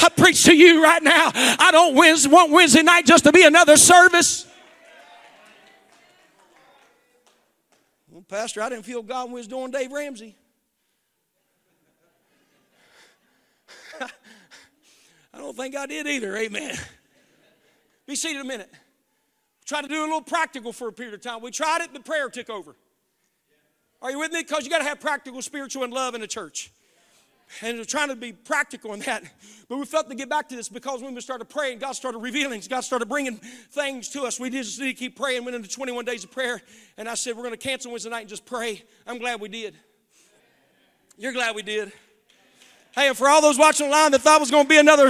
[0.00, 1.30] I preach to you right now.
[1.34, 4.46] I don't want Wednesday night just to be another service.
[8.10, 10.34] Well, Pastor, I didn't feel God when we was doing Dave Ramsey.
[15.38, 16.36] I don't think I did either.
[16.36, 16.76] Amen.
[18.06, 18.70] Be seated a minute.
[19.64, 21.42] Try to do a little practical for a period of time.
[21.42, 22.74] We tried it, but prayer took over.
[24.02, 24.42] Are you with me?
[24.42, 26.72] Because you got to have practical, spiritual, and love in the church.
[27.62, 29.22] And we're trying to be practical in that.
[29.68, 32.18] But we felt to get back to this because when we started praying, God started
[32.18, 34.40] revealing, God started bringing things to us.
[34.40, 35.44] We just need to keep praying.
[35.44, 36.60] Went into 21 days of prayer.
[36.96, 38.82] And I said, we're going to cancel Wednesday night and just pray.
[39.06, 39.76] I'm glad we did.
[41.16, 41.92] You're glad we did.
[42.94, 45.08] Hey, and for all those watching online that thought was going to be another,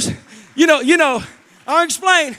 [0.55, 1.23] you know, you know,
[1.67, 2.37] I'll explain.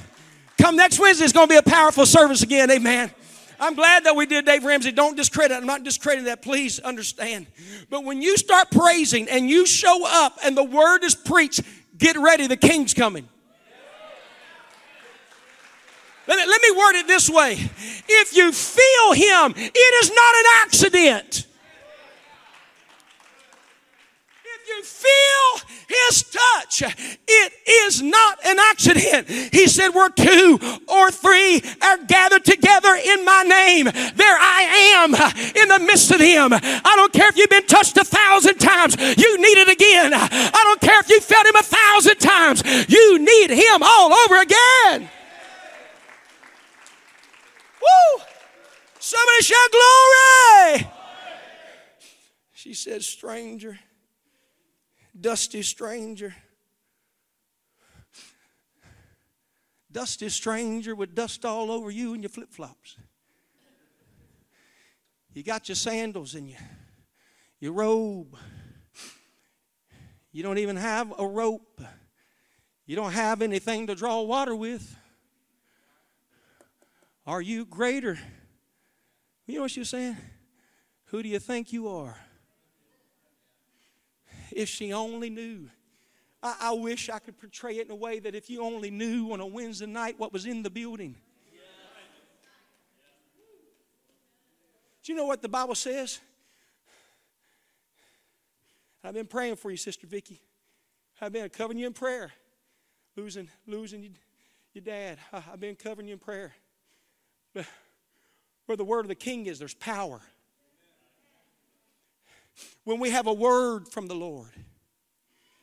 [0.62, 2.70] Come next Wednesday, it's going to be a powerful service again.
[2.70, 3.12] Amen.
[3.60, 4.92] I'm glad that we did Dave Ramsey.
[4.92, 5.58] Don't discredit.
[5.58, 6.42] I'm not discrediting that.
[6.42, 7.48] Please understand.
[7.90, 11.62] But when you start praising and you show up and the word is preached,
[11.98, 12.48] get ready.
[12.48, 13.28] The king's coming.
[16.28, 17.54] Let me, let me word it this way.
[18.08, 21.48] If you feel him, it is not an accident.
[24.70, 26.84] You feel his touch,
[27.28, 29.28] it is not an accident.
[29.28, 33.86] He said, We're two or three are gathered together in my name.
[33.86, 34.62] There I
[34.96, 36.54] am in the midst of them.
[36.54, 40.14] I don't care if you've been touched a thousand times, you need it again.
[40.14, 44.42] I don't care if you felt him a thousand times, you need him all over
[44.42, 45.10] again.
[47.82, 48.24] Woo!
[49.00, 50.92] Somebody shout glory!
[52.54, 53.80] She said, Stranger
[55.22, 56.36] dusty stranger.
[59.92, 62.96] Dusty stranger with dust all over you and your flip flops.
[65.34, 66.60] You got your sandals and your,
[67.60, 68.36] your robe.
[70.32, 71.82] You don't even have a rope.
[72.86, 74.96] You don't have anything to draw water with.
[77.26, 78.18] Are you greater?
[79.46, 80.18] You know what she's saying?
[81.06, 82.18] Who do you think you are?
[84.52, 85.70] If she only knew.
[86.42, 89.32] I, I, wish I could portray it in a way that if you only knew
[89.34, 91.16] on a Wednesday night what was in the building.
[95.04, 96.20] Do you know what the Bible says?
[99.04, 100.42] I've been praying for you, Sister Vicky.
[101.22, 102.32] I've been covering you in prayer.
[103.16, 104.12] Losing, losing your,
[104.74, 105.18] your dad.
[105.34, 106.54] I, I've been covering you in prayer.
[107.54, 107.66] But
[108.66, 110.22] where the word of the king is, there's power
[112.84, 114.52] when we have a word from the Lord,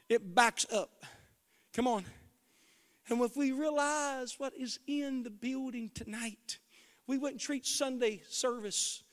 [0.09, 1.05] it backs up.
[1.73, 2.05] Come on.
[3.09, 6.59] And if we realize what is in the building tonight,
[7.07, 9.05] we wouldn't treat Sunday service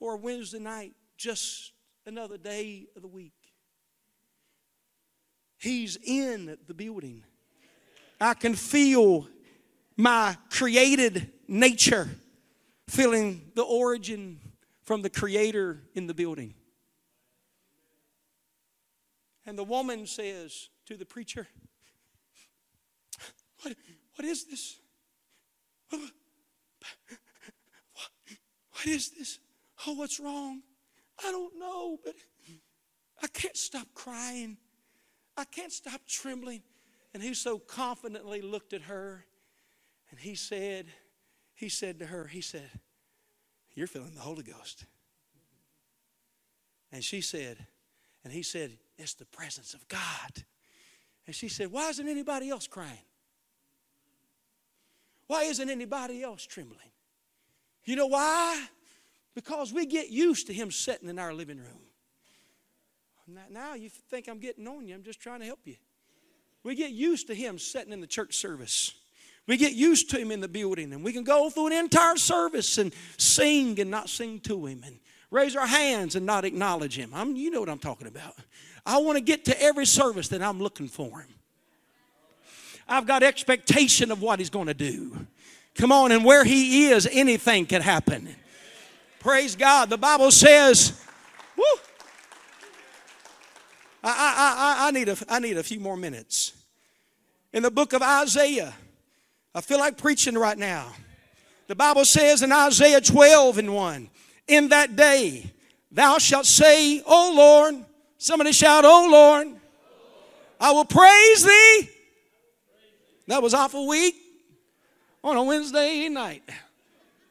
[0.00, 1.72] or Wednesday night just
[2.06, 3.32] another day of the week.
[5.58, 7.22] He's in the building.
[8.20, 9.28] I can feel
[9.96, 12.08] my created nature
[12.88, 14.40] feeling the origin
[14.82, 16.54] from the Creator in the building.
[19.46, 21.48] And the woman says to the preacher,
[23.62, 23.74] What,
[24.16, 24.78] what is this?
[25.90, 26.00] What,
[28.72, 29.38] what is this?
[29.86, 30.62] Oh, what's wrong?
[31.24, 32.14] I don't know, but
[33.22, 34.56] I can't stop crying.
[35.36, 36.62] I can't stop trembling.
[37.14, 39.24] And he so confidently looked at her
[40.10, 40.86] and he said,
[41.54, 42.70] he said to her, he said,
[43.74, 44.84] You're feeling the Holy Ghost.
[46.90, 47.66] And she said,
[48.24, 50.44] and he said, it's the presence of God.
[51.26, 52.98] And she said, Why isn't anybody else crying?
[55.26, 56.90] Why isn't anybody else trembling?
[57.84, 58.66] You know why?
[59.34, 61.80] Because we get used to him sitting in our living room.
[63.50, 65.76] Now you think I'm getting on you, I'm just trying to help you.
[66.64, 68.92] We get used to him sitting in the church service.
[69.48, 72.16] We get used to him in the building, and we can go through an entire
[72.16, 75.00] service and sing and not sing to him, and
[75.32, 77.10] raise our hands and not acknowledge him.
[77.12, 78.34] I'm, you know what I'm talking about.
[78.86, 81.28] I want to get to every service that I'm looking for him.
[82.86, 85.26] I've got expectation of what he's going to do.
[85.74, 88.28] Come on, and where he is, anything can happen.
[89.20, 89.88] Praise God.
[89.88, 91.02] The Bible says,
[91.56, 91.64] whoo.
[94.04, 96.52] I, I, I, I, need a, I need a few more minutes.
[97.54, 98.74] In the book of Isaiah,
[99.54, 100.92] I feel like preaching right now.
[101.68, 104.10] The Bible says in Isaiah 12 and 1,
[104.46, 105.50] In that day
[105.90, 107.84] thou shalt say, O Lord,
[108.22, 109.48] Somebody shout, Oh Lord,
[110.60, 111.90] I will praise thee.
[113.26, 114.14] That was awful weak.
[115.24, 116.48] on a Wednesday night.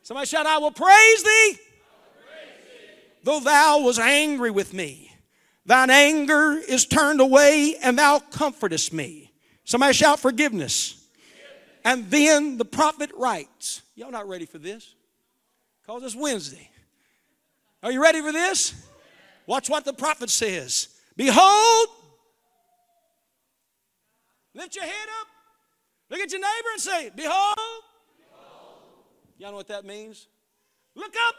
[0.04, 1.58] Somebody shout, I will praise thee,
[3.24, 5.14] though thou was angry with me.
[5.66, 9.32] Thine anger is turned away, and thou comfortest me.
[9.64, 11.08] Somebody shout forgiveness.
[11.86, 14.94] And then the prophet writes, Y'all not ready for this?
[15.82, 16.70] Because it's Wednesday.
[17.84, 18.74] Are you ready for this?
[19.48, 20.90] Watch what the prophet says.
[21.16, 21.88] Behold,
[24.54, 25.28] lift your head up,
[26.10, 27.56] look at your neighbor and say, Behold.
[29.38, 30.28] Y'all know what that means?
[30.94, 31.36] Look up.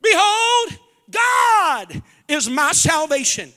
[0.00, 0.78] Behold,
[1.10, 3.52] God is my salvation.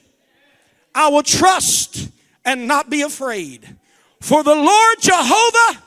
[0.95, 2.09] I will trust
[2.43, 3.77] and not be afraid.
[4.19, 5.83] For the Lord Jehovah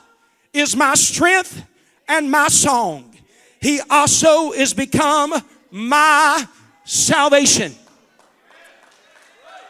[0.53, 1.65] is my strength
[2.07, 3.13] and my song.
[3.61, 5.33] He also is become
[5.69, 6.47] my
[6.83, 7.73] salvation.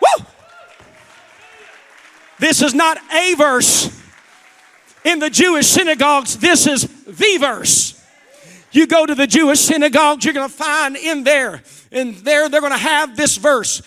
[0.02, 0.26] Woo!
[2.40, 4.02] This is not a verse
[5.04, 7.98] in the Jewish synagogues, this is the verse.
[8.72, 11.62] You go to the Jewish synagogues, you're going to find in there,
[11.92, 13.82] and there they're going to have this verse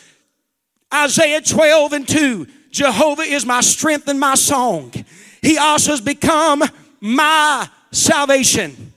[0.92, 4.92] Isaiah 12 and 2 Jehovah is my strength and my song.
[5.40, 6.62] He also has become
[7.00, 8.92] my salvation.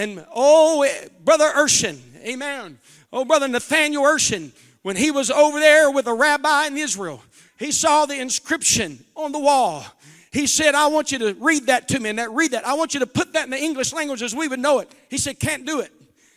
[0.00, 2.78] And oh, eh, Brother Urshan, amen.
[3.12, 7.22] Oh, Brother Nathaniel Urshan, when he was over there with a rabbi in Israel,
[7.58, 9.84] he saw the inscription on the wall.
[10.32, 12.66] He said, I want you to read that to me and that read that.
[12.66, 14.90] I want you to put that in the English language as we would know it.
[15.10, 15.92] He said, Can't do it.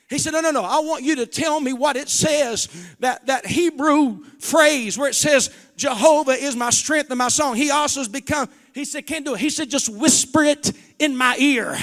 [0.09, 0.63] He said, No, no, no.
[0.63, 2.67] I want you to tell me what it says,
[2.99, 7.55] that, that Hebrew phrase where it says, Jehovah is my strength and my song.
[7.55, 9.39] He also has become, he said, Can't do it.
[9.39, 11.77] He said, Just whisper it in my ear.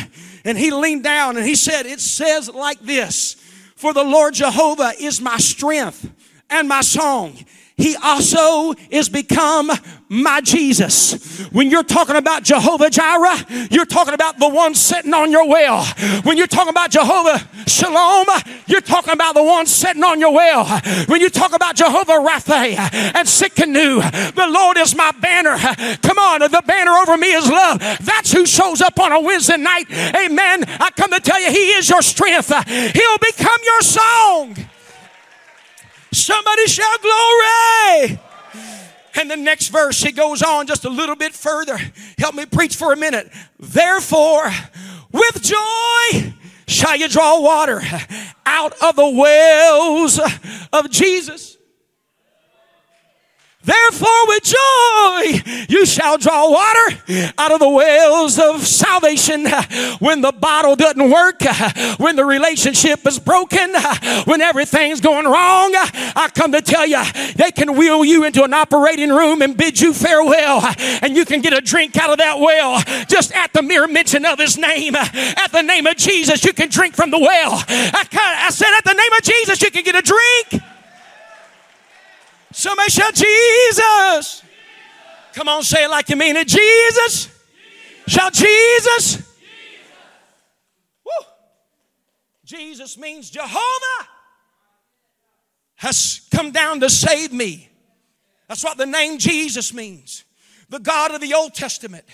[0.45, 3.35] And he leaned down and he said, It says like this
[3.77, 6.11] For the Lord Jehovah is my strength
[6.49, 7.37] and my song.
[7.81, 9.71] He also is become
[10.11, 11.41] my Jesus.
[11.51, 15.85] When you're talking about Jehovah Jireh, you're talking about the one sitting on your well.
[16.25, 18.27] When you're talking about Jehovah Shalom,
[18.67, 20.67] you're talking about the one sitting on your well.
[21.07, 22.77] When you talk about Jehovah Rapha
[23.15, 25.57] and Tsidkenu, the Lord is my banner.
[26.03, 27.79] Come on, the banner over me is love.
[27.79, 29.87] That's who shows up on a Wednesday night.
[29.91, 30.65] Amen.
[30.69, 32.49] I come to tell you, He is your strength.
[32.49, 34.57] He'll become your song.
[36.13, 37.60] Somebody shout glory.
[39.21, 41.79] And the next verse, he goes on just a little bit further.
[42.17, 43.31] Help me preach for a minute.
[43.59, 44.51] Therefore,
[45.13, 46.33] with joy
[46.67, 47.83] shall you draw water
[48.47, 50.19] out of the wells
[50.73, 51.59] of Jesus.
[53.63, 59.47] Therefore, with joy, you shall draw water out of the wells of salvation
[59.99, 61.43] when the bottle doesn't work,
[61.99, 63.75] when the relationship is broken,
[64.25, 65.73] when everything's going wrong.
[65.75, 67.03] I come to tell you,
[67.37, 70.63] they can wheel you into an operating room and bid you farewell,
[71.03, 74.25] and you can get a drink out of that well just at the mere mention
[74.25, 74.97] of his name.
[74.97, 77.63] At the name of Jesus, you can drink from the well.
[77.69, 80.65] I, said, at the name of Jesus, you can get a drink.
[82.53, 84.43] Somebody shout Jesus.
[85.33, 86.49] Come on, say it like you mean it.
[86.49, 87.29] Jesus.
[88.09, 89.19] Shout Jesus.
[91.05, 91.27] Woo.
[92.45, 94.09] Jesus means Jehovah
[95.77, 97.69] has come down to save me.
[98.49, 100.25] That's what the name Jesus means.
[100.69, 102.05] The God of the Old Testament,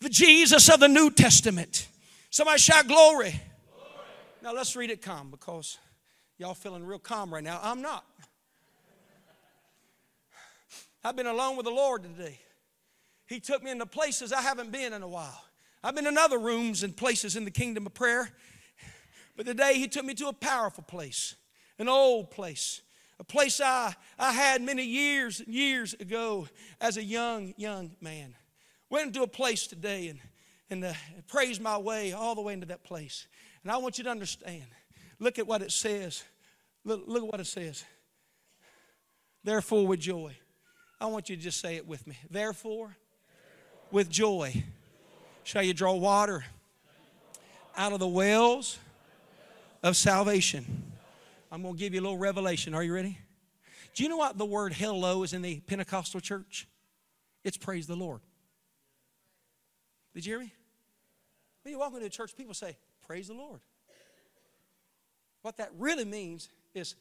[0.00, 1.88] the Jesus of the New Testament.
[2.30, 3.30] Somebody shout glory.
[3.30, 3.40] glory.
[4.42, 5.78] Now let's read it calm because
[6.36, 7.60] y'all feeling real calm right now.
[7.62, 8.04] I'm not.
[11.04, 12.40] I've been alone with the Lord today.
[13.26, 15.44] He took me into places I haven't been in a while.
[15.82, 18.30] I've been in other rooms and places in the kingdom of prayer,
[19.36, 21.36] but today He took me to a powerful place,
[21.78, 22.82] an old place,
[23.20, 26.48] a place I, I had many years and years ago
[26.80, 28.34] as a young, young man.
[28.90, 30.20] Went into a place today and,
[30.70, 30.94] and uh,
[31.26, 33.26] praised my way all the way into that place.
[33.62, 34.64] And I want you to understand
[35.20, 36.24] look at what it says.
[36.84, 37.84] Look, look at what it says.
[39.44, 40.36] Therefore, with joy.
[41.00, 42.18] I want you to just say it with me.
[42.30, 42.96] Therefore,
[43.90, 44.64] with joy
[45.44, 46.44] shall you draw water
[47.76, 48.78] out of the wells
[49.82, 50.92] of salvation.
[51.52, 52.74] I'm going to give you a little revelation.
[52.74, 53.18] Are you ready?
[53.94, 56.68] Do you know what the word hello is in the Pentecostal church?
[57.44, 58.20] It's praise the Lord.
[60.14, 60.52] Did you hear me?
[61.62, 62.76] When you walk into a church, people say,
[63.06, 63.60] Praise the Lord.
[65.42, 66.94] What that really means is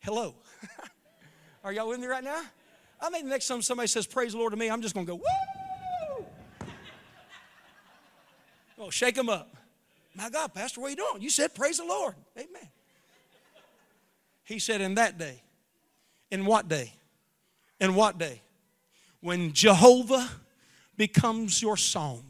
[0.00, 0.34] hello.
[1.64, 2.42] Are y'all with me right now?
[3.00, 5.06] I think the next time somebody says praise the Lord to me, I'm just going
[5.06, 6.66] to go, woo!
[8.78, 9.54] oh, shake them up.
[10.14, 11.20] My God, Pastor, what are you doing?
[11.20, 12.14] You said praise the Lord.
[12.36, 12.68] Amen.
[14.44, 15.42] He said, in that day.
[16.30, 16.92] In what day?
[17.80, 18.42] In what day?
[19.20, 20.28] When Jehovah
[20.96, 22.24] becomes your song.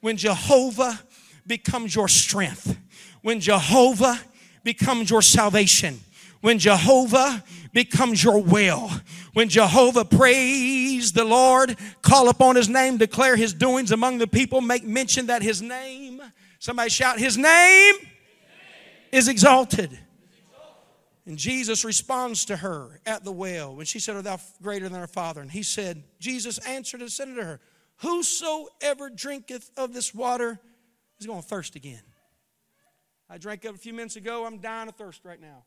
[0.00, 1.00] when Jehovah
[1.46, 2.78] becomes your strength,
[3.22, 4.20] when Jehovah
[4.62, 6.00] becomes your salvation,
[6.40, 8.90] when Jehovah becomes your will,
[9.34, 14.60] when Jehovah praise the Lord, call upon his name, declare his doings among the people,
[14.60, 16.22] make mention that his name,
[16.58, 17.94] somebody shout, his name
[19.12, 19.98] is exalted.
[21.26, 24.98] And Jesus responds to her at the well when she said, Are thou greater than
[24.98, 25.42] our father?
[25.42, 27.60] And he said, Jesus answered and said unto her,
[27.98, 30.58] Whosoever drinketh of this water
[31.18, 32.00] is going to thirst again.
[33.28, 34.46] I drank up a few minutes ago.
[34.46, 35.64] I'm dying of thirst right now.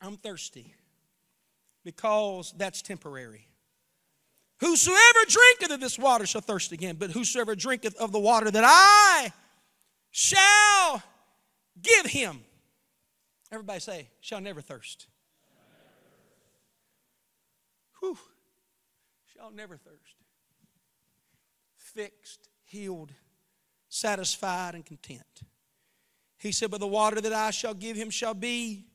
[0.00, 0.74] I'm thirsty
[1.84, 3.46] because that's temporary.
[4.60, 8.64] Whosoever drinketh of this water shall thirst again, but whosoever drinketh of the water that
[8.66, 9.32] I
[10.10, 11.02] shall
[11.80, 12.40] give him
[13.50, 15.06] Everybody say, shall never thirst.
[18.00, 18.18] Whew.
[19.34, 20.16] Shall never thirst.
[21.76, 23.12] Fixed, healed,
[23.88, 25.42] satisfied, and content.
[26.36, 28.86] He said, But the water that I shall give him shall be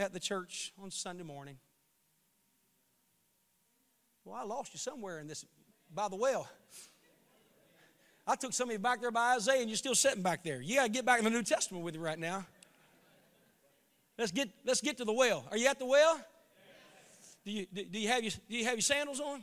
[0.00, 1.56] at the church on Sunday morning.
[4.24, 5.44] Well, I lost you somewhere in this
[5.94, 6.48] by the well.
[8.26, 10.60] I took some of you back there by Isaiah, and you're still sitting back there.
[10.60, 12.46] You got to get back in the New Testament with you right now.
[14.18, 15.46] Let's get, let's get to the well.
[15.50, 16.20] Are you at the well?
[17.44, 19.38] Do you, do, you have your, do you have your sandals on?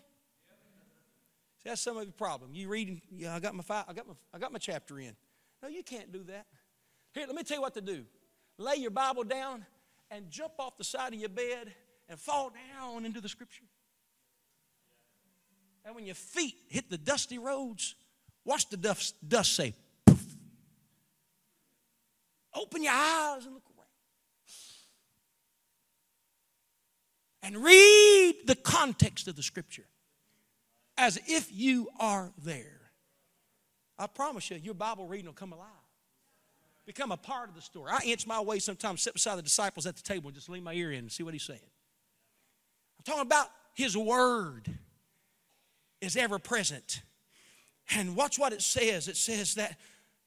[1.63, 2.51] See, that's some of the problem.
[2.53, 5.15] You reading, yeah, I got my five, I got my I got my chapter in.
[5.63, 6.45] No, you can't do that.
[7.13, 8.05] Here, let me tell you what to do.
[8.59, 9.65] Lay your Bible down
[10.11, 11.73] and jump off the side of your bed
[12.09, 13.65] and fall down into the scripture.
[15.85, 17.95] And when your feet hit the dusty roads,
[18.47, 19.73] Watch the dust, dust say,
[20.05, 20.25] Poof.
[22.55, 23.87] Open your eyes and look around.
[27.43, 29.85] And read the context of the scripture
[30.97, 32.79] as if you are there.
[33.99, 35.67] I promise you, your Bible reading will come alive.
[36.87, 37.91] Become a part of the story.
[37.91, 40.63] I inch my way sometimes, sit beside the disciples at the table and just lean
[40.63, 41.59] my ear in and see what he's saying.
[41.61, 44.73] I'm talking about his word
[45.99, 47.01] is ever present
[47.93, 49.09] and watch what it says.
[49.09, 49.77] It says that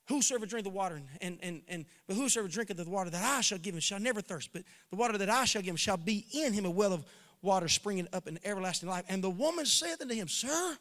[0.07, 3.59] whosoever drink the water and, and, and but whosoever drinketh the water that I shall
[3.59, 6.27] give him shall never thirst, but the water that I shall give him shall be
[6.35, 7.07] in him a well of
[7.41, 9.07] water springing up in everlasting life.
[9.09, 10.77] And the woman saith unto him, Sir,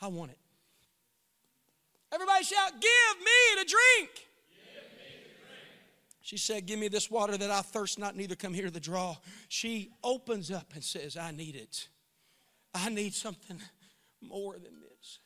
[0.00, 0.38] I want it.
[2.12, 4.10] Everybody shout, Give me to drink.
[6.24, 8.80] She said, Give me this water that I thirst not, neither come here to the
[8.80, 9.14] draw.
[9.48, 11.88] She opens up and says, I need it.
[12.72, 13.60] I need something
[14.22, 15.18] more than this.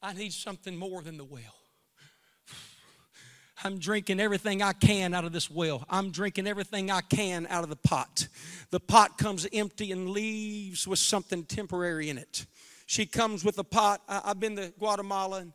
[0.00, 1.54] I need something more than the well.
[3.62, 5.84] I'm drinking everything I can out of this well.
[5.90, 8.26] I'm drinking everything I can out of the pot.
[8.70, 12.46] The pot comes empty and leaves with something temporary in it.
[12.86, 14.00] She comes with a pot.
[14.08, 15.52] I, have been to Guatemala, and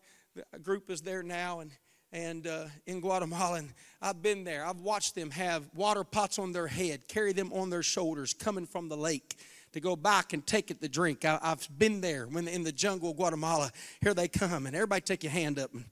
[0.54, 1.72] the group is there now, and
[2.12, 3.70] and uh, in Guatemala, and
[4.02, 4.66] I've been there.
[4.66, 8.66] I've watched them have water pots on their head, carry them on their shoulders, coming
[8.66, 9.38] from the lake
[9.74, 11.26] to go back and take it to drink.
[11.26, 13.72] I, have been there when in the jungle of Guatemala.
[14.02, 15.86] Here they come, and everybody take your hand up and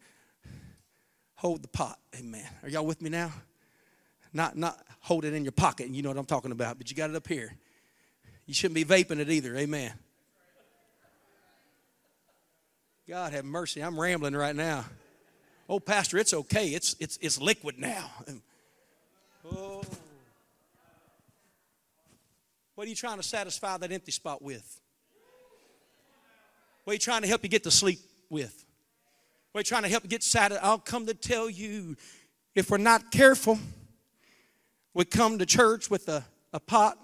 [1.36, 1.99] hold the pot.
[2.18, 2.47] Amen.
[2.63, 3.32] Are y'all with me now?
[4.34, 6.89] Not not hold it in your pocket, and you know what I'm talking about, but
[6.89, 7.55] you got it up here.
[8.45, 9.55] You shouldn't be vaping it either.
[9.55, 9.93] Amen.
[13.07, 13.82] God have mercy.
[13.82, 14.86] I'm rambling right now.
[15.70, 16.70] Oh, Pastor, it's okay.
[16.70, 18.09] It's it's it's liquid now.
[19.51, 19.82] Oh.
[22.76, 24.80] What are you trying to satisfy that empty spot with?
[26.84, 27.99] What are you trying to help you get to sleep
[28.30, 28.65] with?
[29.51, 30.65] What are you trying to help you get satisfied?
[30.65, 31.97] I'll come to tell you
[32.55, 33.57] if we're not careful,
[34.93, 36.97] we come to church with a, a pot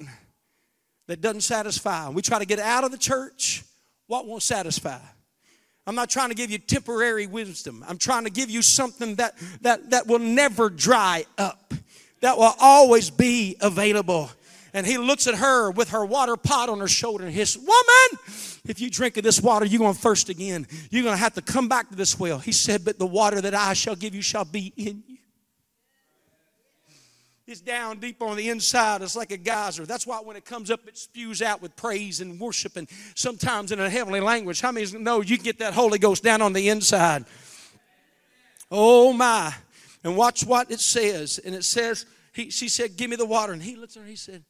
[1.07, 2.09] that doesn't satisfy.
[2.09, 3.64] We try to get out of the church,
[4.07, 4.99] what won't satisfy?
[5.86, 7.84] I'm not trying to give you temporary wisdom.
[7.88, 11.74] I'm trying to give you something that, that, that will never dry up,
[12.22, 14.30] that will always be available.
[14.74, 18.24] And he looks at her with her water pot on her shoulder and his woman
[18.66, 20.66] if you drink of this water you're going to thirst again.
[20.90, 22.40] You're going to have to come back to this well.
[22.40, 25.12] He said but the water that i shall give you shall be in you
[27.46, 29.02] it's down deep on the inside.
[29.02, 29.86] It's like a geyser.
[29.86, 33.72] That's why when it comes up, it spews out with praise and worship and sometimes
[33.72, 34.62] in a heavenly language.
[34.62, 37.26] How many know you can get that Holy Ghost down on the inside?
[38.72, 39.54] Oh my.
[40.04, 41.39] And watch what it says.
[41.44, 43.52] And it says, he, she said, Give me the water.
[43.52, 44.44] And he looks at her he said,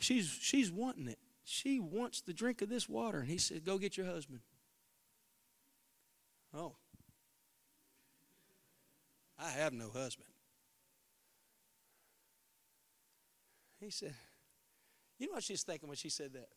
[0.00, 1.18] She's, she's wanting it.
[1.44, 3.20] She wants the drink of this water.
[3.20, 4.40] And he said, Go get your husband.
[6.52, 6.74] Oh.
[9.38, 10.29] I have no husband.
[13.80, 14.14] He said,
[15.18, 16.48] You know what she's thinking when she said that?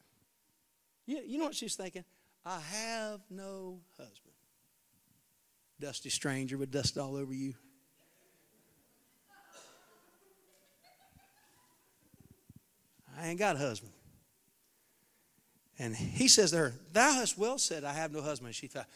[1.05, 2.03] You, you know what she's thinking?
[2.45, 4.33] I have no husband.
[5.79, 7.53] Dusty stranger with dust all over you.
[13.17, 13.93] I ain't got a husband.
[15.79, 18.53] And he says to her, Thou hast well said, I have no husband.
[18.53, 18.87] she thought,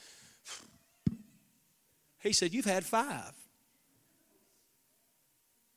[2.19, 3.31] He said, You've had five.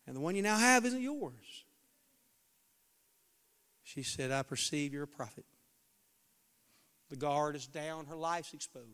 [0.07, 1.65] And the one you now have isn't yours.
[3.93, 5.45] She said, I perceive you're a prophet.
[7.09, 8.87] The guard is down, her life's exposed.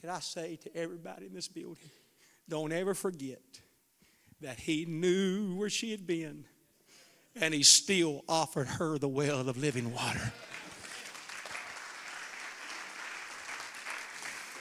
[0.00, 1.90] Can I say to everybody in this building,
[2.48, 3.40] don't ever forget
[4.40, 6.44] that he knew where she had been
[7.40, 10.32] and he still offered her the well of living water.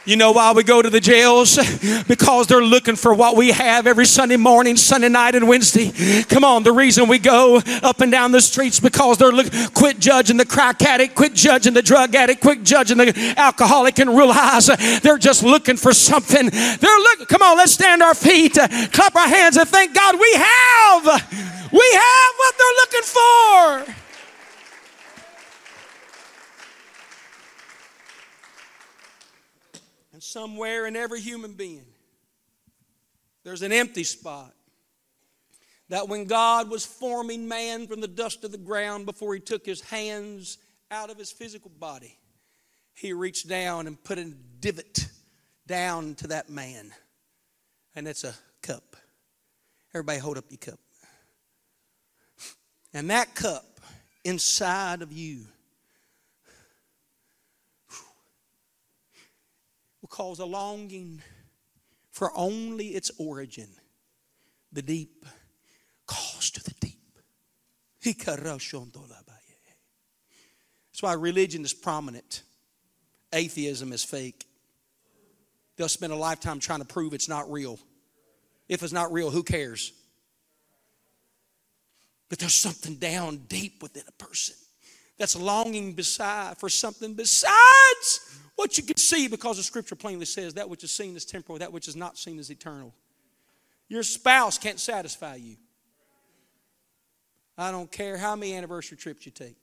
[0.03, 1.59] You know why we go to the jails?
[2.07, 6.23] Because they're looking for what we have every Sunday morning, Sunday night, and Wednesday.
[6.23, 9.99] Come on, the reason we go up and down the streets because they're looking, quit
[9.99, 14.67] judging the crack addict, quit judging the drug addict, quit judging the alcoholic, and realize
[15.03, 16.49] they're just looking for something.
[16.49, 20.33] They're looking, come on, let's stand our feet, clap our hands, and thank God we
[20.33, 21.05] have,
[21.71, 24.00] we have what they're looking for.
[30.31, 31.85] Somewhere in every human being,
[33.43, 34.53] there's an empty spot.
[35.89, 39.65] That when God was forming man from the dust of the ground before he took
[39.65, 40.57] his hands
[40.89, 42.17] out of his physical body,
[42.93, 44.25] he reached down and put a
[44.59, 45.07] divot
[45.67, 46.91] down to that man.
[47.93, 48.95] And it's a cup.
[49.93, 50.79] Everybody hold up your cup.
[52.93, 53.81] And that cup
[54.23, 55.45] inside of you
[60.11, 61.23] cause a longing
[62.11, 63.69] for only its origin,
[64.71, 65.25] the deep
[66.05, 66.99] calls to the deep.
[70.91, 72.43] That's why religion is prominent.
[73.33, 74.45] Atheism is fake.
[75.77, 77.79] They'll spend a lifetime trying to prove it's not real.
[78.67, 79.93] If it's not real, who cares?
[82.29, 84.55] But there's something down deep within a person
[85.17, 90.53] that's longing beside for something besides what you can see because the scripture plainly says
[90.53, 92.93] that which is seen is temporal, that which is not seen is eternal.
[93.89, 95.57] Your spouse can't satisfy you.
[97.57, 99.57] I don't care how many anniversary trips you take.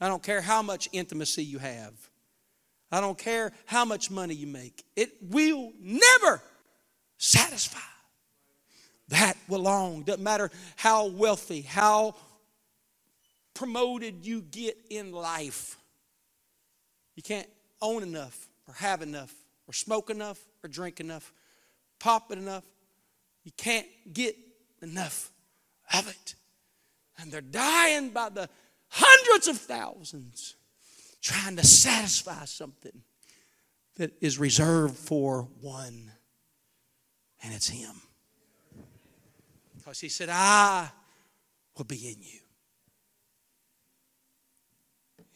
[0.00, 1.92] I don't care how much intimacy you have.
[2.90, 4.82] I don't care how much money you make.
[4.96, 6.42] It will never
[7.18, 7.78] satisfy.
[9.08, 10.02] That long.
[10.02, 12.14] Doesn't matter how wealthy, how
[13.52, 15.76] promoted you get in life.
[17.14, 17.48] You can't
[17.82, 19.32] own enough or have enough
[19.66, 21.32] or smoke enough or drink enough,
[21.98, 22.64] pop it enough.
[23.44, 24.36] You can't get
[24.82, 25.30] enough
[25.92, 26.34] of it.
[27.18, 28.48] And they're dying by the
[28.88, 30.56] hundreds of thousands
[31.20, 33.02] trying to satisfy something
[33.96, 36.10] that is reserved for one,
[37.42, 37.94] and it's Him.
[39.76, 40.88] Because He said, I
[41.76, 42.39] will be in you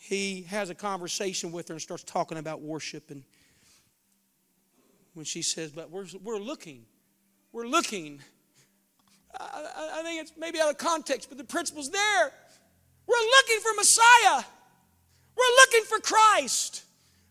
[0.07, 3.11] he has a conversation with her and starts talking about worship.
[3.11, 3.25] And
[5.15, 6.85] when she says, But we're, we're looking,
[7.53, 8.21] we're looking.
[9.41, 12.33] I, I think it's maybe out of context, but the principle's there.
[13.07, 14.45] We're looking for Messiah,
[15.37, 16.85] we're looking for Christ.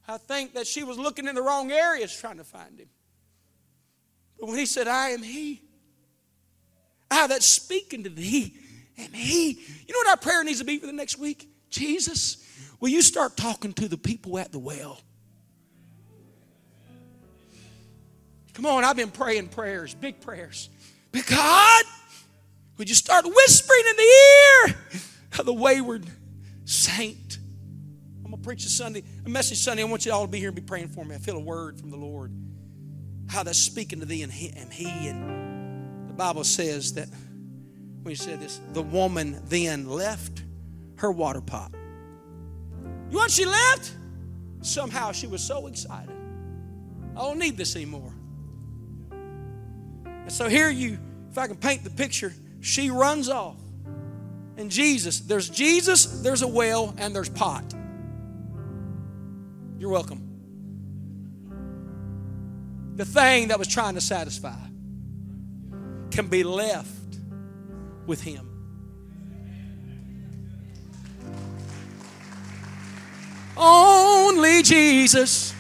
[0.08, 2.90] I think that she was looking in the wrong areas trying to find him.
[4.38, 5.62] But when he said, I am he,
[7.10, 8.58] I that speaking to thee
[8.98, 9.52] am he.
[9.52, 11.48] You know what our prayer needs to be for the next week?
[11.70, 12.43] Jesus,
[12.80, 15.00] Will you start talking to the people at the well?
[18.54, 20.70] Come on, I've been praying prayers, big prayers.
[21.12, 21.86] But God,
[22.78, 24.76] would you start whispering in the ear
[25.40, 26.06] of the wayward
[26.66, 27.40] saint?
[28.24, 29.84] I'm gonna preach a Sunday, a message Sunday.
[29.84, 31.16] I want you all to be here and be praying for me.
[31.16, 32.32] I feel a word from the Lord.
[33.28, 37.08] How that's speaking to thee and he and he and the Bible says that
[38.04, 40.44] when he said this, the woman then left
[40.98, 41.74] her water pot
[43.14, 43.94] you want she left?
[44.62, 46.16] Somehow she was so excited.
[47.16, 48.12] I don't need this anymore.
[49.12, 50.98] And so here you,
[51.30, 53.60] if I can paint the picture, she runs off.
[54.58, 57.72] And Jesus, there's Jesus, there's a well, and there's pot.
[59.78, 60.30] You're welcome.
[62.96, 64.58] The thing that was trying to satisfy
[66.10, 67.20] can be left
[68.08, 68.53] with Him.
[73.56, 75.54] Only Jesus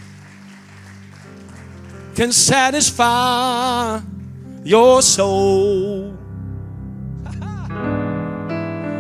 [2.16, 4.00] can satisfy
[4.64, 6.18] your soul.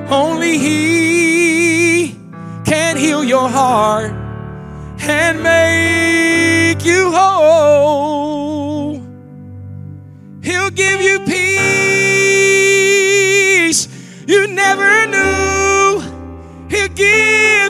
[0.09, 2.17] Only He
[2.65, 4.11] can heal your heart
[4.99, 9.01] and make you whole.
[10.41, 11.53] He'll give you peace
[14.27, 15.42] you never knew.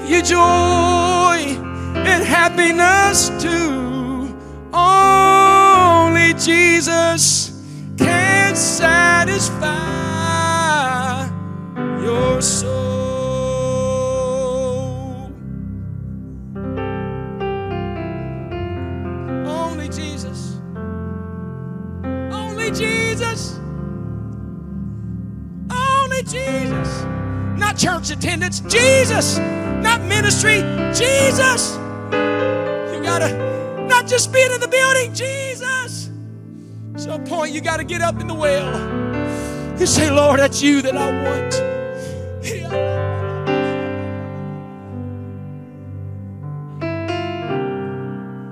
[0.03, 1.57] Give you joy
[1.95, 4.35] and happiness too.
[4.73, 7.63] Only Jesus
[7.97, 9.69] can satisfy
[12.01, 12.73] your soul.
[19.45, 20.59] Only Jesus.
[22.03, 23.57] Only Jesus.
[25.71, 27.05] Only Jesus.
[27.57, 28.59] Not church attendance.
[28.61, 29.39] Jesus.
[29.83, 30.61] Not ministry.
[30.93, 31.75] Jesus.
[31.75, 35.13] You gotta not just being in the building.
[35.13, 36.09] Jesus.
[36.95, 40.95] Some point you gotta get up in the well and say, Lord, that's you that
[40.95, 41.51] I want.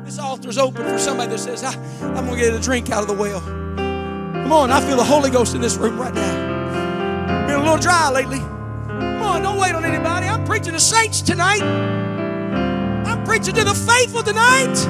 [0.05, 3.01] This altar's open for somebody that says, I, I'm going to get a drink out
[3.01, 3.39] of the well.
[3.39, 7.47] Come on, I feel the Holy Ghost in this room right now.
[7.47, 8.39] Been a little dry lately.
[8.39, 10.10] Come on, don't wait on anybody.
[10.51, 11.61] Preaching to saints tonight.
[11.61, 14.85] I'm preaching to the faithful tonight.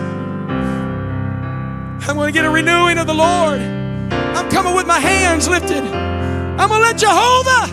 [2.02, 3.62] I'm going to get a renewing of the Lord.
[3.62, 5.84] I'm coming with my hands lifted.
[5.84, 7.68] I'm going to let Jehovah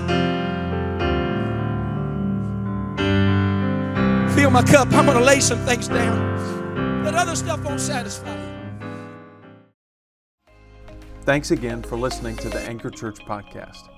[4.35, 4.93] fill my cup.
[4.93, 7.05] I'm going to lay some things down.
[7.05, 8.37] That other stuff won't satisfy.
[11.23, 13.98] Thanks again for listening to the Anchor Church podcast.